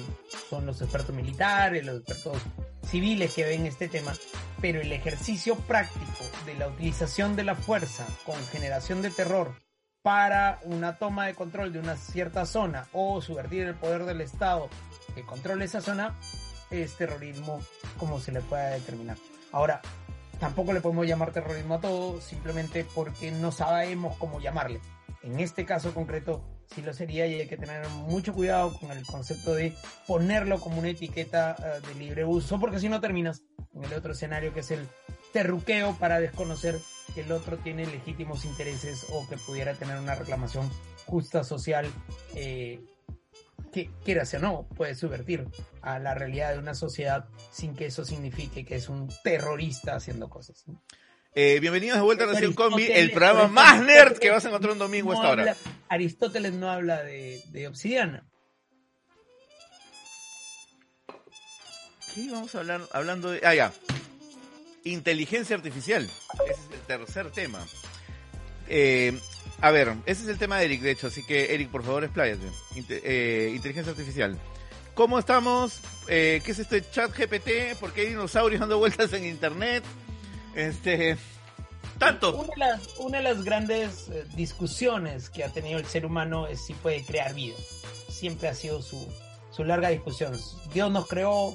[0.48, 2.40] son los expertos militares, los expertos
[2.86, 4.12] civiles que ven este tema,
[4.60, 9.54] pero el ejercicio práctico de la utilización de la fuerza con generación de terror
[10.02, 14.68] para una toma de control de una cierta zona o subvertir el poder del Estado
[15.14, 16.14] que controle esa zona
[16.70, 17.60] es terrorismo
[17.98, 19.16] como se le pueda determinar.
[19.52, 19.80] Ahora,
[20.38, 24.80] tampoco le podemos llamar terrorismo a todo simplemente porque no sabemos cómo llamarle.
[25.22, 29.04] En este caso concreto, sí lo sería y hay que tener mucho cuidado con el
[29.06, 29.74] concepto de
[30.06, 33.42] ponerlo como una etiqueta eh, de libre uso, porque si no terminas
[33.74, 34.86] en el otro escenario que es el
[35.32, 36.78] terruqueo para desconocer
[37.14, 40.70] que el otro tiene legítimos intereses o que pudiera tener una reclamación
[41.06, 41.86] justa social
[42.34, 42.80] eh,
[43.74, 45.48] que quiera o no puede subvertir
[45.82, 50.30] a la realidad de una sociedad sin que eso signifique que es un terrorista haciendo
[50.30, 50.64] cosas.
[51.34, 54.74] Eh, bienvenidos de vuelta a Nación Combi, el programa más nerd que vas a encontrar
[54.74, 55.56] un domingo a esta hora.
[55.88, 58.24] Aristóteles no habla de, de obsidiana.
[62.14, 62.82] ¿Qué vamos a hablar?
[62.92, 63.40] Hablando de.
[63.44, 63.72] Ah, ya.
[64.84, 66.04] Inteligencia artificial.
[66.04, 67.66] Ese es el tercer tema.
[68.68, 69.18] Eh,
[69.64, 72.04] a ver, ese es el tema de Eric, de hecho, así que Eric, por favor,
[72.04, 72.50] expláyate.
[72.88, 74.38] Eh, inteligencia artificial.
[74.94, 75.80] ¿Cómo estamos?
[76.06, 77.78] ¿Qué es este chat GPT?
[77.80, 79.82] ¿Por qué hay dinosaurios dando vueltas en internet?
[80.54, 81.16] Este.
[81.98, 82.36] Tanto.
[82.36, 86.46] Una de las, una de las grandes eh, discusiones que ha tenido el ser humano
[86.46, 87.56] es si puede crear vida.
[88.08, 89.08] Siempre ha sido su,
[89.50, 90.36] su larga discusión.
[90.72, 91.54] Dios nos creó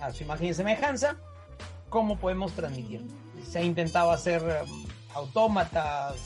[0.00, 1.16] a su imagen y semejanza.
[1.88, 3.02] ¿Cómo podemos transmitir?
[3.48, 6.16] Se ha intentado hacer um, autómatas,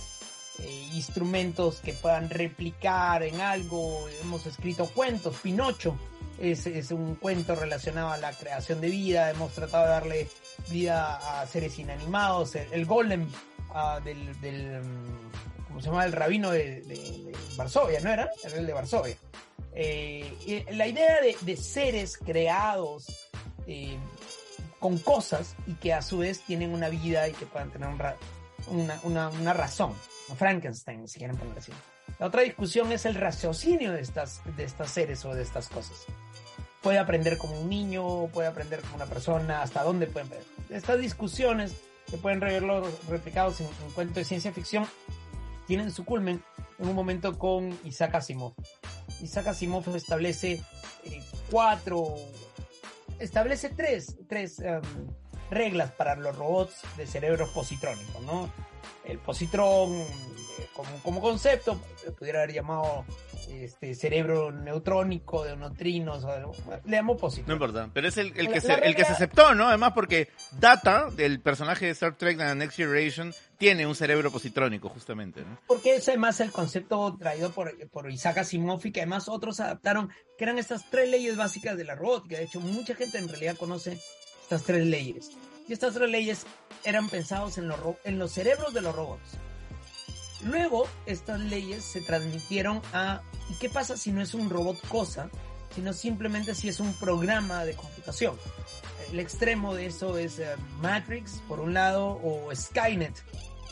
[0.60, 4.06] eh, instrumentos que puedan replicar en algo.
[4.22, 5.36] Hemos escrito cuentos.
[5.42, 5.96] Pinocho
[6.38, 9.30] es, es un cuento relacionado a la creación de vida.
[9.30, 10.28] Hemos tratado de darle
[10.70, 13.28] vida a seres inanimados, el, golem
[13.74, 16.04] ah, del, del, mm, ¿cómo se llama?
[16.04, 18.30] El rabino de, Varsovia, ¿no era?
[18.42, 19.16] Era el de Varsovia.
[19.76, 23.06] Eh, la idea de, seres creados
[23.66, 23.96] eh,
[24.78, 29.00] con cosas y que a su vez tienen una vida y que puedan tener una,
[29.02, 29.94] una, una, razón,
[30.36, 31.72] Frankenstein, si quieren poner así.
[32.18, 36.06] La otra discusión es el raciocinio de estas, de estas seres o de estas cosas
[36.84, 40.44] puede aprender como un niño, puede aprender como una persona, hasta dónde pueden ver.
[40.68, 41.74] Estas discusiones
[42.10, 44.86] que pueden verlo replicados en un cuento de ciencia ficción
[45.66, 46.44] tienen su culmen
[46.78, 48.52] en un momento con Isaac Asimov.
[49.22, 50.62] Isaac Asimov establece
[51.04, 52.16] eh, cuatro,
[53.18, 54.82] establece tres, tres em,
[55.50, 58.52] reglas para los robots de cerebros positrónicos, ¿no?
[59.04, 61.80] El positrón eh, como, como concepto
[62.18, 63.04] pudiera haber llamado
[63.48, 66.52] este cerebro neutrónico de neutrinos, o,
[66.84, 67.48] le llamo positrón.
[67.48, 69.68] No importa, pero es el, el que, se, el que se aceptó, ¿no?
[69.68, 74.88] Además porque Data, del personaje de Star Trek The Next Generation, tiene un cerebro positrónico,
[74.88, 75.58] justamente, ¿no?
[75.66, 80.10] Porque es además el concepto traído por, por Isaac Asimov y que además otros adaptaron,
[80.36, 82.36] que eran estas tres leyes básicas de la robótica.
[82.36, 83.98] De hecho, mucha gente en realidad conoce
[84.42, 85.30] estas tres leyes.
[85.68, 86.46] Y estas tres leyes
[86.84, 89.38] eran pensados en los, en los cerebros de los robots.
[90.44, 95.30] Luego, estas leyes se transmitieron a ¿y qué pasa si no es un robot cosa,
[95.74, 98.36] sino simplemente si es un programa de computación?
[99.10, 103.14] El extremo de eso es uh, Matrix, por un lado, o Skynet,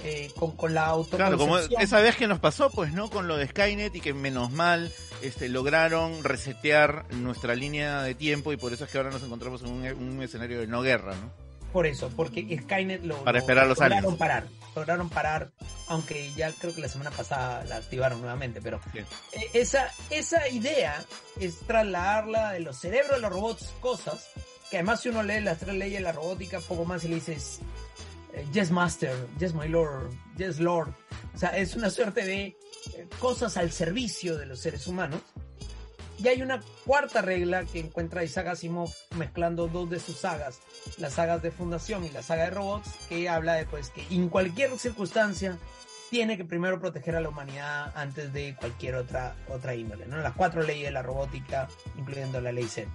[0.05, 1.49] eh, con, con, la autoconcepción.
[1.49, 3.11] Claro, como esa vez que nos pasó, pues, ¿no?
[3.11, 8.53] Con lo de Skynet y que menos mal este, lograron resetear nuestra línea de tiempo
[8.53, 11.15] y por eso es que ahora nos encontramos en un, un escenario de no guerra,
[11.17, 11.42] ¿no?
[11.73, 14.19] Por eso, porque Skynet lo, Para esperar los lograron aliens.
[14.19, 15.53] parar, lograron parar,
[15.89, 19.07] aunque ya creo que la semana pasada la activaron nuevamente, pero Bien.
[19.33, 21.03] eh, esa, esa idea
[21.41, 24.29] es trasladarla de los cerebros de los robots, cosas,
[24.71, 27.15] que además si uno lee las tres leyes de la robótica, poco más y le
[27.17, 27.61] dices,
[28.35, 30.91] eh, yes master, yes my lord, yes lord,
[31.35, 32.45] o sea, es una suerte de
[32.95, 35.21] eh, cosas al servicio de los seres humanos.
[36.23, 40.61] Y hay una cuarta regla que encuentra Isaac Asimov mezclando dos de sus sagas,
[40.99, 44.29] las sagas de Fundación y la saga de robots, que habla de pues que en
[44.29, 45.59] cualquier circunstancia
[46.11, 50.19] tiene que primero proteger a la humanidad antes de cualquier otra, otra índole, ¿no?
[50.19, 52.89] Las cuatro leyes de la robótica, incluyendo la ley Z.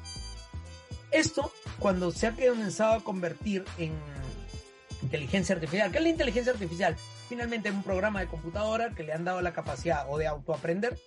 [1.12, 3.92] Esto, cuando se ha comenzado a convertir en
[5.02, 6.96] inteligencia artificial, ¿qué es la inteligencia artificial?
[7.28, 10.98] Finalmente un programa de computadora que le han dado la capacidad o de autoaprender,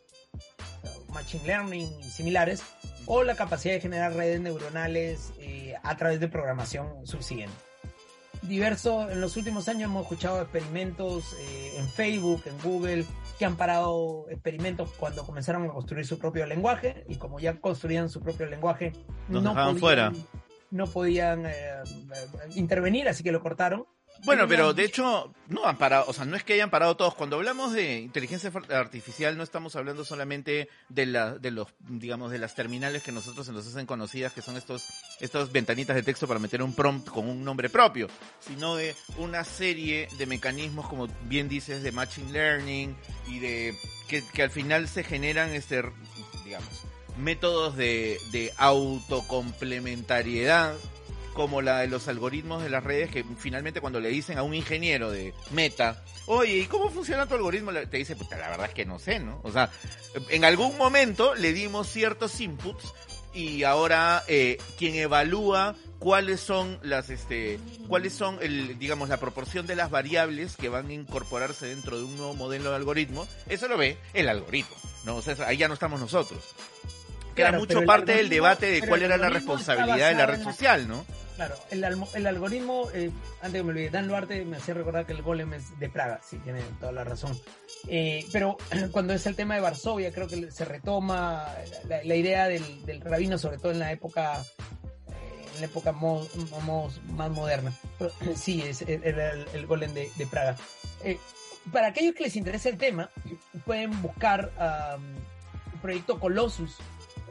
[1.13, 2.63] machine learning y similares,
[3.07, 7.55] o la capacidad de generar redes neuronales eh, a través de programación subsiguiente.
[8.43, 13.05] Diverso, en los últimos años hemos escuchado experimentos eh, en Facebook, en Google,
[13.39, 18.09] que han parado experimentos cuando comenzaron a construir su propio lenguaje y como ya construían
[18.09, 18.93] su propio lenguaje,
[19.29, 20.13] Nos no podían, fuera.
[20.71, 21.53] no podían eh,
[22.55, 23.85] intervenir, así que lo cortaron.
[24.25, 27.15] Bueno, pero de hecho, no han parado, o sea, no es que hayan parado todos.
[27.15, 32.39] Cuando hablamos de inteligencia artificial, no estamos hablando solamente de la, de los, digamos, de
[32.39, 34.87] las terminales que nosotros se nos hacen conocidas, que son estos,
[35.21, 38.09] estas ventanitas de texto para meter un prompt con un nombre propio,
[38.41, 42.95] sino de una serie de mecanismos, como bien dices, de machine learning
[43.29, 43.75] y de,
[44.09, 45.83] que, que al final se generan, este,
[46.45, 46.69] digamos,
[47.17, 50.75] métodos de, de autocomplementariedad
[51.41, 54.53] como la de los algoritmos de las redes que finalmente cuando le dicen a un
[54.53, 57.73] ingeniero de Meta, oye, ¿y cómo funciona tu algoritmo?
[57.73, 59.41] Te dice, puta, la verdad es que no sé, ¿no?
[59.43, 59.71] O sea,
[60.29, 62.93] en algún momento le dimos ciertos inputs
[63.33, 69.67] y ahora eh, quien evalúa cuáles son las este cuáles son el digamos la proporción
[69.67, 73.67] de las variables que van a incorporarse dentro de un nuevo modelo de algoritmo eso
[73.69, 74.75] lo ve el algoritmo
[75.05, 76.41] no o sea ahí ya no estamos nosotros
[77.37, 80.45] que era mucho parte del debate de cuál era la responsabilidad de la red la-
[80.45, 81.07] social no
[81.41, 81.83] Claro, el,
[82.17, 85.55] el algoritmo, eh, antes que me olvide, Dan Luarte me hacía recordar que el golem
[85.55, 87.35] es de Praga, sí, tiene toda la razón.
[87.89, 88.59] Eh, pero
[88.93, 91.49] cuando es el tema de Varsovia, creo que se retoma
[91.89, 94.45] la, idea del, rabino, sobre todo en la época
[95.09, 97.73] eh, en la época más moderna.
[98.37, 100.59] Sí, es, era el, golem de, Praga.
[101.03, 101.17] Eh,
[101.73, 103.09] para aquellos que les interese el tema,
[103.65, 105.17] pueden buscar am,
[105.73, 106.77] el proyecto Colossus,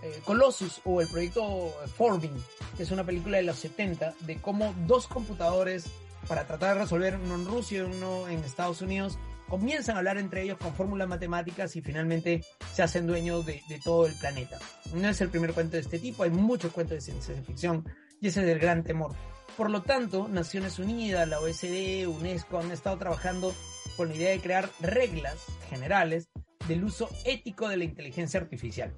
[0.01, 2.33] eh, Colossus o el proyecto Forbin,
[2.77, 5.85] que es una película de los 70, de cómo dos computadores,
[6.27, 10.17] para tratar de resolver uno en Rusia y uno en Estados Unidos, comienzan a hablar
[10.17, 14.59] entre ellos con fórmulas matemáticas y finalmente se hacen dueños de, de todo el planeta.
[14.93, 17.83] No es el primer cuento de este tipo, hay muchos cuentos de ciencia ficción
[18.21, 19.15] y ese es el gran temor.
[19.57, 23.53] Por lo tanto, Naciones Unidas, la OSD, UNESCO han estado trabajando
[23.97, 25.35] con la idea de crear reglas
[25.69, 26.29] generales
[26.67, 28.93] del uso ético de la inteligencia artificial.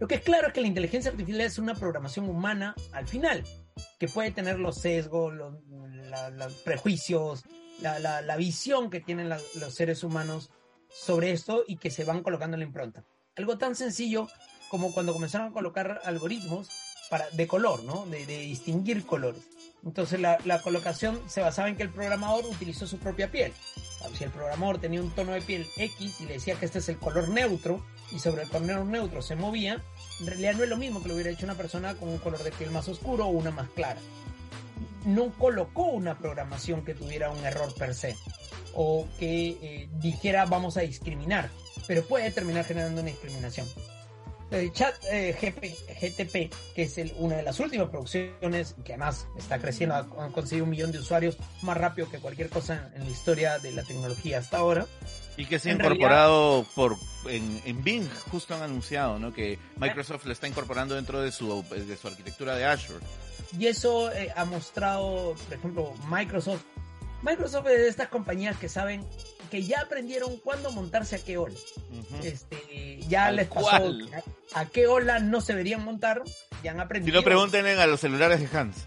[0.00, 3.44] Lo que es claro es que la inteligencia artificial es una programación humana al final,
[3.98, 7.44] que puede tener los sesgos, los, prejuicios,
[7.82, 10.50] la, visión que tienen los seres humanos
[10.88, 13.04] sobre esto y que se van colocando en la impronta.
[13.36, 14.26] Algo tan sencillo
[14.70, 16.68] como cuando comenzaron a colocar algoritmos
[17.10, 18.06] para, de color, ¿no?
[18.06, 19.42] De, de distinguir colores.
[19.84, 23.52] Entonces la, colocación se basaba en que el programador utilizó su propia piel.
[24.14, 26.88] Si el programador tenía un tono de piel X y le decía que este es
[26.88, 29.82] el color neutro y sobre el color neutro se movía,
[30.20, 32.42] en realidad no es lo mismo que lo hubiera hecho una persona con un color
[32.42, 34.00] de piel más oscuro o una más clara.
[35.04, 38.16] No colocó una programación que tuviera un error per se.
[38.74, 41.50] o que eh, dijera vamos a discriminar,
[41.86, 43.66] pero puede terminar generando una discriminación.
[44.72, 45.36] Chat eh,
[46.00, 50.64] GTP, que es el, una de las últimas producciones, que además está creciendo, ha, conseguido
[50.64, 54.38] un millón de usuarios más rápido que cualquier cosa en la historia de la tecnología
[54.38, 54.86] hasta ahora.
[55.36, 56.96] Y que se ha incorporado por
[57.26, 59.32] en, en, Bing, justo han anunciado, ¿no?
[59.32, 63.04] Que Microsoft lo está incorporando dentro de su, de su arquitectura de Azure.
[63.58, 66.62] Y eso eh, ha mostrado, por ejemplo, Microsoft.
[67.22, 69.06] Microsoft es de estas compañías que saben
[69.50, 71.56] que ya aprendieron cuándo montarse a qué ola.
[72.22, 73.92] este, ya les pasó
[74.54, 76.22] a, qué ola no se deberían montar,
[76.62, 77.18] ya han aprendido.
[77.18, 78.86] Si no pregunten a los celulares de Hans.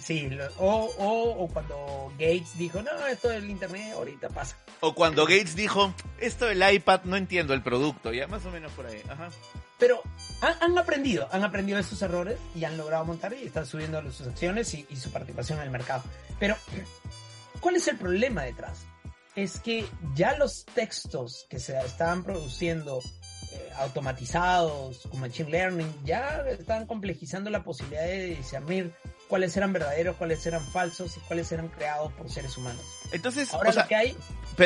[0.00, 4.56] Sí, o, o, o, cuando Gates dijo, no, esto del internet ahorita pasa.
[4.80, 8.72] O cuando Gates dijo, esto del iPad no entiendo el producto, ya más o menos
[8.72, 9.02] por ahí.
[9.06, 9.28] Ajá.
[9.78, 10.02] Pero
[10.40, 14.26] han, aprendido, han aprendido de sus errores y han logrado montar y están subiendo sus
[14.26, 16.02] acciones y, y su participación en el mercado.
[16.40, 16.56] Pero,
[17.60, 18.87] ¿cuál es el problema detrás?
[19.36, 23.00] Es que ya los textos que se estaban produciendo
[23.52, 28.92] eh, automatizados con Machine Learning ya estaban complejizando la posibilidad de discernir
[29.28, 32.82] cuáles eran verdaderos, cuáles eran falsos y cuáles eran creados por seres humanos.
[33.12, 34.16] Entonces, ahora lo que hay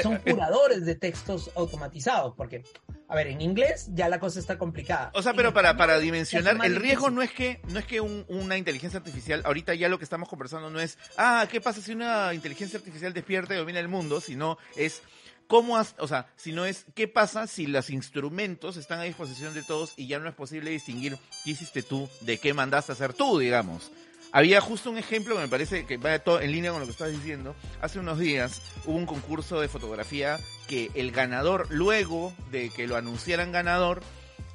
[0.03, 2.65] son eh, curadores de textos automatizados, porque
[3.13, 5.11] a ver, en inglés ya la cosa está complicada.
[5.13, 8.57] O sea, pero para, para dimensionar, el riesgo no es que, no es que una
[8.57, 12.33] inteligencia artificial, ahorita ya lo que estamos conversando no es, ah, ¿qué pasa si una
[12.33, 14.23] inteligencia artificial despierta y domina el mundo?
[14.23, 15.03] Sino es
[15.47, 19.63] cómo, o sea, si no es, ¿qué pasa si los instrumentos están a disposición de
[19.63, 23.13] todos y ya no es posible distinguir qué hiciste tú de qué mandaste a hacer
[23.13, 23.93] tú, digamos?
[24.35, 26.93] Había justo un ejemplo que me parece que va todo en línea con lo que
[26.93, 27.55] estás diciendo.
[27.83, 32.97] Hace unos días hubo un concurso de fotografía que el ganador, luego de que lo
[32.97, 34.01] anunciaran ganador,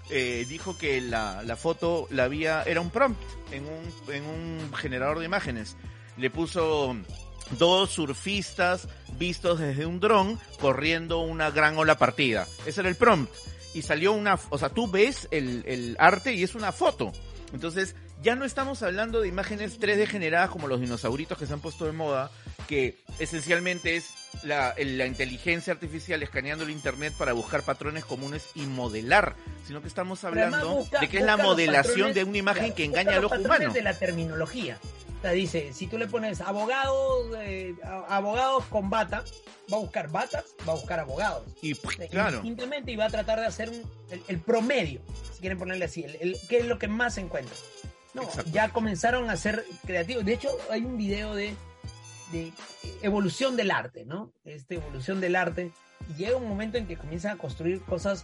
[0.09, 3.21] eh, dijo que la, la, foto la había, era un prompt
[3.51, 5.78] en un, en un generador de imágenes.
[6.17, 6.95] Le puso
[7.59, 8.88] dos surfistas
[9.19, 12.47] vistos desde un dron corriendo una gran ola partida.
[12.65, 13.32] Ese era el prompt.
[13.75, 17.11] Y salió una, o sea, tú ves el, el arte y es una foto.
[17.53, 21.59] Entonces, ya no estamos hablando de imágenes 3D generadas como los dinosauritos que se han
[21.59, 22.32] puesto de moda,
[22.68, 24.13] que esencialmente es
[24.43, 30.24] la, inteligencia artificial escaneando el Internet para buscar patrones comunes y modelar, sino que estamos
[30.24, 33.72] hablando de que es la modelación de una imagen que engaña al ojo humano.
[33.72, 34.78] de la terminología.
[35.18, 37.76] O sea, dice, si tú le pones abogados, eh,
[38.07, 39.24] abogados con bata,
[39.72, 41.43] va a buscar batas, va a buscar abogados.
[41.61, 41.74] Y
[42.09, 42.41] claro.
[42.43, 43.72] Simplemente y va a tratar de hacer
[44.28, 45.01] el, promedio,
[45.34, 47.55] si quieren ponerle así, el, qué es lo que más se encuentra.
[48.18, 50.26] No, ya comenzaron a ser creativos.
[50.26, 51.55] De hecho, hay un video de,
[52.32, 52.51] de
[53.03, 54.34] evolución del arte, ¿no?
[54.43, 55.72] Esta evolución del arte.
[56.09, 58.24] Y llega un momento en que comienzan a construir cosas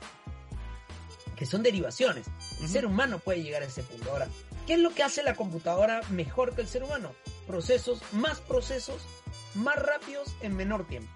[1.36, 2.26] que son derivaciones.
[2.62, 4.12] El ser humano puede llegar a ese punto.
[4.12, 4.28] Ahora,
[4.66, 7.12] ¿qué es lo que hace la computadora mejor que el ser humano?
[7.48, 9.02] Procesos, más procesos,
[9.54, 11.12] más rápidos en menor tiempo.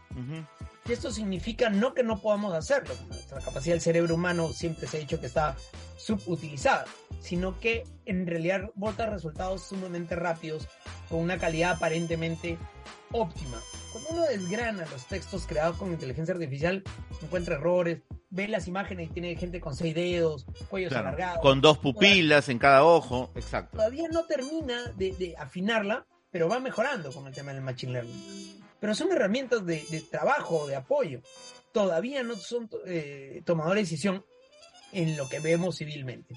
[0.86, 2.94] Y esto significa no que no podamos hacerlo.
[3.08, 5.56] Nuestra capacidad del cerebro humano siempre se ha dicho que está
[5.98, 6.86] subutilizada,
[7.20, 10.68] sino que en realidad bota resultados sumamente rápidos
[11.10, 12.58] con una calidad aparentemente
[13.12, 13.60] óptima.
[13.92, 16.84] Cuando uno desgrana los textos creados con inteligencia artificial,
[17.22, 21.42] encuentra errores, ve las imágenes y tiene gente con seis dedos, cuellos alargados.
[21.42, 23.78] Con dos pupilas en cada ojo, exacto.
[23.78, 28.58] Todavía no termina de, de afinarla, pero va mejorando con el tema del Machine Learning
[28.80, 31.22] pero son herramientas de, trabajo, de apoyo.
[31.72, 34.26] Todavía no son eh, tomadores de decisión
[34.92, 36.36] en lo que vemos civilmente.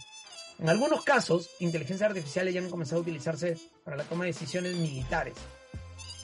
[0.61, 4.76] En algunos casos, inteligencias artificiales ya han comenzado a utilizarse para la toma de decisiones
[4.76, 5.34] militares.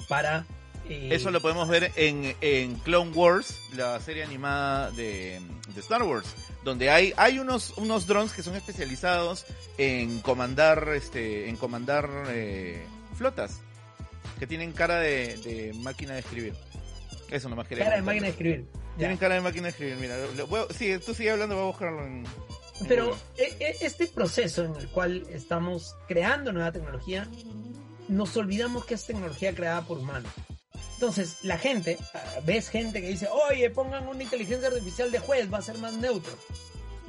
[0.09, 0.45] Para.
[0.89, 5.41] Eh, Eso lo podemos ver en, Clone Wars, la serie animada de,
[5.77, 6.27] Star Wars,
[6.65, 9.47] donde hay, hay unos, unos drones que son especializados
[9.79, 12.85] en comandar, este, en comandar eh,
[13.17, 13.61] flotas
[14.39, 16.55] que tienen cara de, máquina de escribir.
[17.31, 17.85] Eso nomás quería.
[17.85, 18.67] Cara de máquina de escribir.
[18.99, 20.17] Tienen cara de máquina de escribir, mira.
[20.71, 22.25] sí, tú sigue hablando, voy a buscarlo en.
[22.89, 27.29] Pero e, e, este proceso en el cual estamos creando nueva tecnología,
[28.09, 30.31] nos olvidamos que es tecnología creada por humanos.
[30.95, 35.53] Entonces, la gente, ah, ves gente que dice, oye, pongan una inteligencia artificial de juez,
[35.53, 36.33] va a ser más neutro.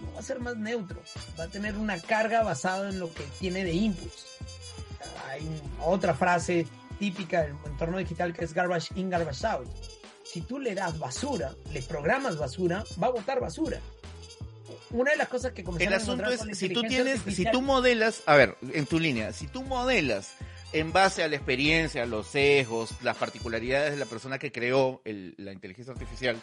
[0.01, 1.01] No va a ser más neutro,
[1.39, 4.25] va a tener una carga basada en lo que tiene de inputs.
[5.29, 5.41] Hay
[5.83, 6.67] otra frase
[6.99, 9.67] típica del entorno digital que es garbage in, garbage out.
[10.23, 13.79] Si tú le das basura, le programas basura, va a botar basura.
[14.91, 18.35] Una de las cosas que El asunto es, si tú tienes, si tú modelas, a
[18.35, 20.33] ver, en tu línea, si tú modelas
[20.73, 25.51] en base a la experiencia, los sesgos, las particularidades de la persona que creó la
[25.51, 26.37] inteligencia artificial,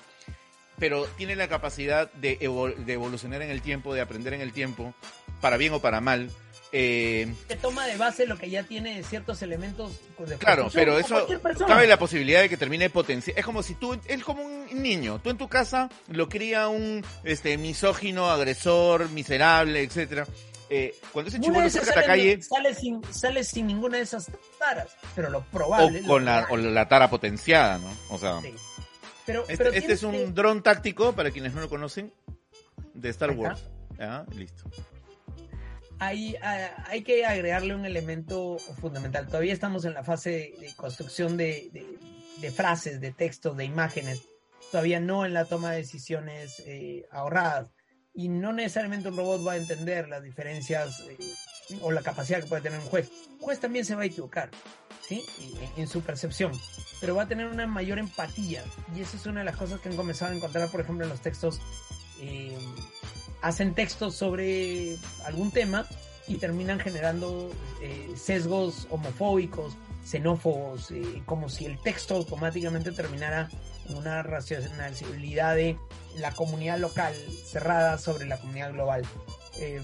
[0.78, 4.94] pero tiene la capacidad de, de, evolucionar en el tiempo, de aprender en el tiempo,
[5.40, 6.30] para bien o para mal,
[6.76, 11.24] Eh, que toma de base lo que ya tiene ciertos elementos de claro, pero eso
[11.68, 13.38] cabe la posibilidad de que termine potenciando.
[13.38, 15.20] Es como si tú, es como un niño.
[15.22, 20.26] Tú en tu casa lo cría un este misógino, agresor, miserable, etcétera.
[20.68, 24.02] Eh, cuando ese chivo esas a la sale, calle sale sin, sale sin ninguna de
[24.02, 26.00] esas taras, pero lo probable.
[26.04, 27.96] o con la, o la tara potenciada, ¿no?
[28.10, 28.52] O sea, sí.
[29.26, 32.12] Pero, este, pero este es un que- dron táctico para quienes no lo conocen
[32.94, 33.30] de Star.
[33.30, 33.62] Wars.
[34.00, 34.64] Ah, listo.
[36.06, 36.36] Hay,
[36.86, 39.26] hay, que agregarle un elemento fundamental.
[39.26, 41.98] Todavía estamos en la fase de, construcción de,
[42.54, 44.22] frases, de textos, de imágenes.
[44.70, 47.68] Todavía no en la toma de decisiones eh, ahorradas.
[48.12, 51.18] Y no necesariamente un robot va a entender las diferencias eh,
[51.80, 53.10] o la capacidad que puede tener un juez.
[53.32, 54.50] Un juez también se va a equivocar,
[55.08, 55.24] ¿sí?
[55.76, 56.52] En, su percepción.
[57.00, 58.62] Pero va a tener una mayor empatía.
[58.94, 61.10] Y esa es una de las cosas que han comenzado a encontrar, por ejemplo, en
[61.10, 61.60] los textos
[62.20, 62.56] eh,
[63.44, 65.86] hacen textos sobre algún tema
[66.26, 73.50] y terminan generando eh, sesgos homofóbicos, xenófobos, eh, como si el texto automáticamente terminara
[73.86, 75.76] en una racionalidad de
[76.16, 77.14] la comunidad local
[77.44, 79.02] cerrada sobre la comunidad global.
[79.58, 79.82] Eh,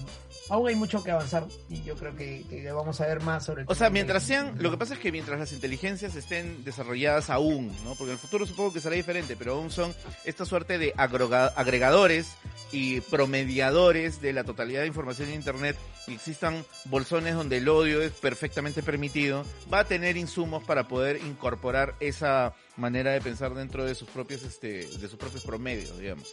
[0.49, 3.61] aún hay mucho que avanzar y yo creo que, que vamos a ver más sobre
[3.61, 7.29] el O sea, mientras sean, lo que pasa es que mientras las inteligencias estén desarrolladas
[7.29, 7.93] aún, ¿no?
[7.93, 9.93] Porque en el futuro supongo que será diferente, pero aún son
[10.25, 12.35] esta suerte de agregadores
[12.71, 18.01] y promediadores de la totalidad de información en internet y existan bolsones donde el odio
[18.01, 23.85] es perfectamente permitido, va a tener insumos para poder incorporar esa manera de pensar dentro
[23.85, 26.31] de sus propios, este, de sus propios promedios, digamos.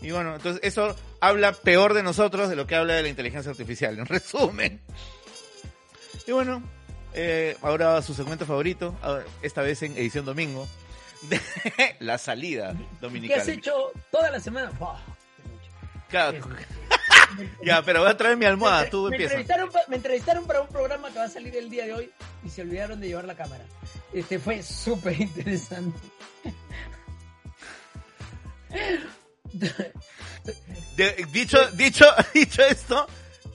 [0.00, 3.50] Y bueno, entonces eso habla peor de nosotros de lo que habla de la inteligencia
[3.50, 4.80] artificial, en resumen.
[6.26, 6.62] Y bueno,
[7.12, 10.66] eh, ahora su segmento favorito, ahora, esta vez en edición domingo,
[11.28, 11.40] de
[11.98, 13.40] la salida ¿Qué dominical.
[13.40, 14.72] has hecho toda la semana?
[16.10, 16.38] Claro,
[17.64, 20.60] ya, pero voy a traer mi almohada, me, tú me entrevistaron, pa- me entrevistaron para
[20.62, 22.10] un programa que va a salir el día de hoy
[22.44, 23.64] y se olvidaron de llevar la cámara.
[24.12, 25.98] Este fue súper interesante.
[30.96, 33.06] De- dicho, dicho, dicho esto,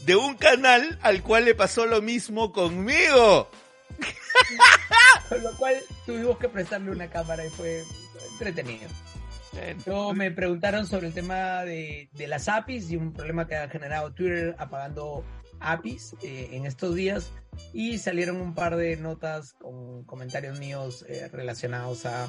[0.05, 3.49] de un canal al cual le pasó lo mismo conmigo.
[5.29, 5.75] Con lo cual
[6.05, 7.83] tuvimos que prestarle una cámara y fue
[8.33, 8.89] entretenido.
[9.85, 13.69] Luego me preguntaron sobre el tema de, de las APIs y un problema que ha
[13.69, 15.23] generado Twitter apagando
[15.59, 17.31] APIs eh, en estos días
[17.73, 22.27] y salieron un par de notas con comentarios míos eh, relacionados a,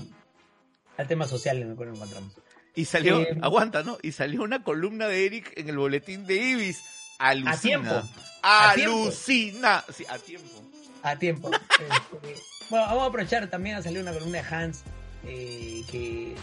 [0.97, 2.41] al tema social en el cual nos encontramos.
[2.75, 3.99] Y salió, Eh, aguanta, ¿no?
[4.03, 6.83] Y salió una columna de Eric en el boletín de Ibis.
[7.19, 7.55] Alucina.
[7.55, 7.91] A tiempo.
[8.43, 8.97] A tiempo.
[9.03, 9.85] Alucina.
[9.93, 10.63] Sí, a tiempo.
[11.03, 11.51] A tiempo.
[11.77, 14.83] Este, bueno, vamos a aprovechar también a salir una columna de Hans
[15.25, 16.35] eh, que,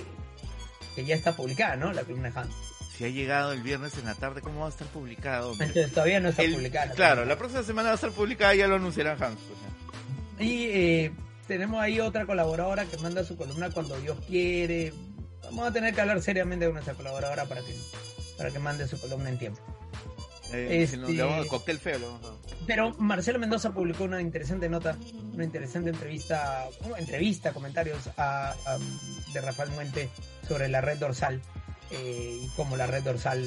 [0.95, 1.91] que ya está publicada, ¿no?
[1.93, 2.53] La columna de Hans.
[2.97, 5.51] Si ha llegado el viernes en la tarde, ¿cómo va a estar publicado?
[5.51, 5.67] hombre?
[5.67, 6.91] Entonces todavía no está El- publicada.
[6.93, 9.39] claro, la próxima semana va a estar publicada, ya lo anunciará Hans.
[10.37, 11.11] pues, Y eh,
[11.47, 14.93] tenemos ahí otra colaboradora que manda su columna cuando Dios quiere.
[15.43, 17.75] Vamos a tener que hablar seriamente con nuestra colaboradora para que,
[18.37, 19.61] para que mande su columna en tiempo.
[20.53, 22.19] Eh, si Este- nos llamamos cóctel feo,
[22.67, 24.97] Pero Marcelo Mendoza publicó una interesante nota,
[25.33, 28.77] una interesante entrevista, una entrevista, comentarios a, a-
[29.33, 30.09] de Rafael Muente
[30.47, 31.41] sobre la red dorsal
[31.91, 33.43] eh, y cómo la red dorsal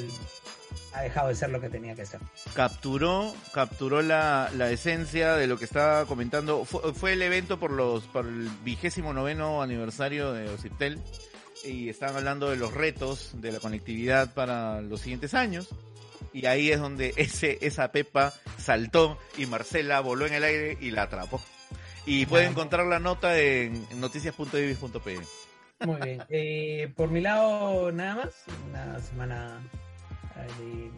[0.92, 2.20] ha dejado de ser lo que tenía que ser.
[2.54, 7.70] capturó capturó la, la esencia de lo que estaba comentando fue, fue el evento por
[7.70, 10.98] los por el vigésimo noveno aniversario de Ociptel
[11.64, 15.68] y estaban hablando de los retos de la conectividad para los siguientes años
[16.36, 20.90] y ahí es donde ese esa pepa saltó y Marcela voló en el aire y
[20.90, 21.40] la atrapó
[22.06, 25.18] y pueden encontrar la nota en noticias.ibis.pe
[25.84, 26.22] Muy bien.
[26.28, 28.44] Eh, por mi lado, nada más.
[28.70, 29.60] Una semana
[30.36, 30.90] eh, de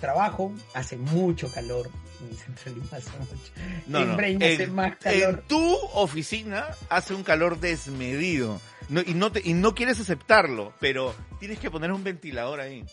[0.00, 0.52] trabajo.
[0.72, 1.90] Hace mucho calor.
[2.30, 3.52] En Central Lima hace mucho.
[3.86, 4.16] No, en no.
[4.16, 5.22] Breña hace En, más calor.
[5.22, 8.58] en tu oficina hace un calor desmedido.
[8.88, 12.84] No, y, no te, y no quieres aceptarlo, pero tienes que poner un ventilador ahí.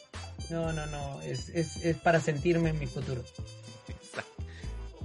[0.51, 1.21] No, no, no.
[1.21, 3.23] Es, es, es para sentirme en mi futuro.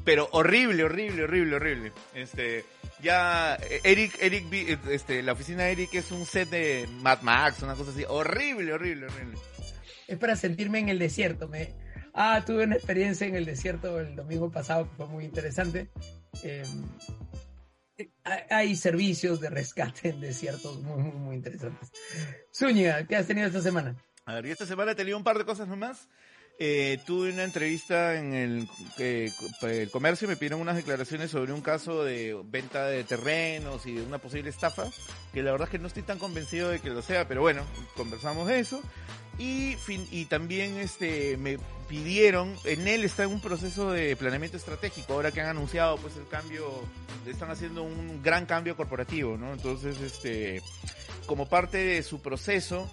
[0.05, 1.93] Pero horrible, horrible, horrible, horrible.
[2.15, 2.65] Este,
[3.03, 7.23] ya eh, Eric, Eric, eh, este, la oficina de Eric es un set de Mad
[7.23, 8.05] Max, una cosa así.
[8.09, 9.39] Horrible, horrible, horrible.
[10.07, 11.49] Es para sentirme en el desierto.
[11.49, 11.75] Me...
[12.15, 15.91] Ah, tuve una experiencia en el desierto el domingo pasado que fue muy interesante.
[16.45, 16.63] Eh,
[18.25, 21.91] hay- hay servicios de rescate en desiertos muy, muy, muy interesantes.
[22.55, 23.97] Zúñiga, ¿qué has tenido esta semana?
[24.29, 26.09] A ver, y esta semana he tenido un par de cosas nomás.
[26.59, 28.69] Eh, tuve una entrevista en el,
[28.99, 29.31] eh,
[29.63, 34.03] el comercio me pidieron unas declaraciones sobre un caso de venta de terrenos y de
[34.03, 34.87] una posible estafa,
[35.33, 37.63] que la verdad es que no estoy tan convencido de que lo sea, pero bueno,
[37.95, 38.83] conversamos de eso.
[39.39, 41.59] Y, fin, y también este me
[41.89, 46.27] pidieron, en él está un proceso de planeamiento estratégico, ahora que han anunciado pues el
[46.27, 46.67] cambio,
[47.27, 49.53] están haciendo un gran cambio corporativo, ¿no?
[49.53, 50.63] Entonces, este,
[51.27, 52.91] como parte de su proceso,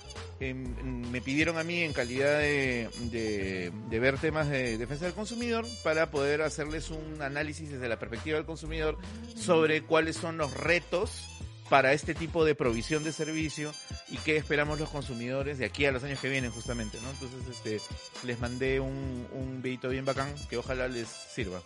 [0.54, 5.66] me pidieron a mí en calidad de, de, de, ver temas de defensa del consumidor
[5.84, 8.98] para poder hacerles un análisis desde la perspectiva del consumidor
[9.36, 11.34] sobre cuáles son los retos
[11.70, 13.74] para este tipo de provisión de servicio
[14.10, 17.10] y qué esperamos los consumidores de aquí a los años que vienen justamente, ¿no?
[17.10, 17.82] Entonces, este,
[18.28, 21.62] les mandé un, un videito bien bacán que ojalá les sirva.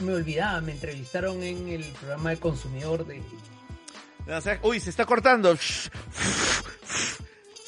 [0.00, 3.20] Me olvidaba, me entrevistaron en el programa de consumidor de...
[4.62, 5.56] uy, se está cortando.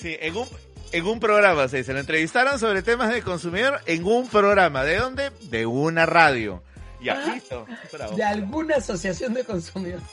[0.05, 0.47] Sí, en un,
[0.93, 4.85] en un programa, se, se lo entrevistaron sobre temas de consumidor en un programa.
[4.85, 5.31] ¿De dónde?
[5.45, 6.63] De una radio.
[7.01, 7.65] Ya, listo.
[8.15, 10.05] De alguna asociación de consumidores.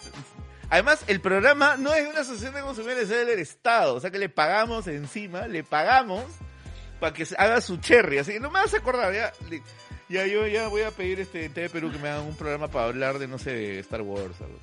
[0.69, 3.95] Además, el programa no es una asociación de consumidores, es del Estado.
[3.95, 6.23] O sea que le pagamos encima, le pagamos
[7.01, 8.19] para que haga su cherry.
[8.19, 9.33] Así que no me vas a acordar, ya.
[10.11, 12.85] Ya yo ya voy a pedir este TV Perú que me hagan un programa para
[12.85, 14.35] hablar de, no sé, de Star Wars.
[14.41, 14.59] Algo.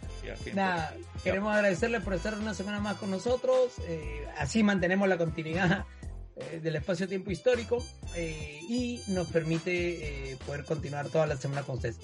[0.55, 0.95] Nada,
[1.25, 3.73] queremos agradecerle por estar una semana más con nosotros.
[3.87, 5.87] Eh, así mantenemos la continuidad
[6.37, 7.85] eh, del espacio-tiempo histórico
[8.15, 11.99] eh, y nos permite poder continuar toda la semana con ustedes.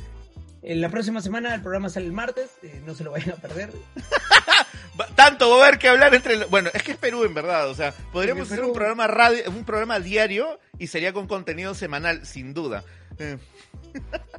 [0.66, 3.36] En la próxima semana el programa sale el martes, eh, no se lo vayan a
[3.36, 3.70] perder.
[5.14, 6.42] Tanto va a haber que hablar entre...
[6.47, 9.64] Bueno, es que es Perú en verdad, o sea, podríamos hacer un programa radio, un
[9.66, 12.82] programa diario y sería con contenido semanal, sin duda.
[13.19, 13.39] Eh.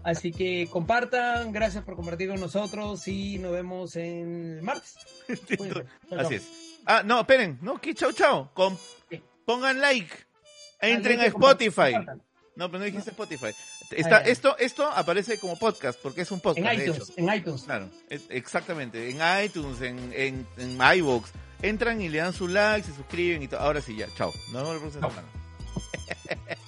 [0.03, 4.95] Así que compartan, gracias por compartir con nosotros y nos vemos en el martes.
[6.17, 6.47] Así es.
[6.85, 8.51] Ah, no, esperen, no, que chao, chao.
[9.45, 10.13] Pongan like,
[10.81, 11.93] entren a Spotify.
[12.55, 13.53] No, pero no dijiste Spotify.
[13.91, 16.65] Está, esto, esto aparece como podcast, porque es un podcast.
[16.65, 17.63] En iTunes, en iTunes.
[17.63, 17.89] Claro,
[18.29, 19.09] exactamente.
[19.09, 21.31] En iTunes, en, en, en iVoox.
[21.61, 23.59] Entran y le dan su like, se suscriben y todo.
[23.59, 24.07] Ahora sí, ya.
[24.15, 24.31] Chao.
[24.51, 26.55] Nos vemos la próxima semana.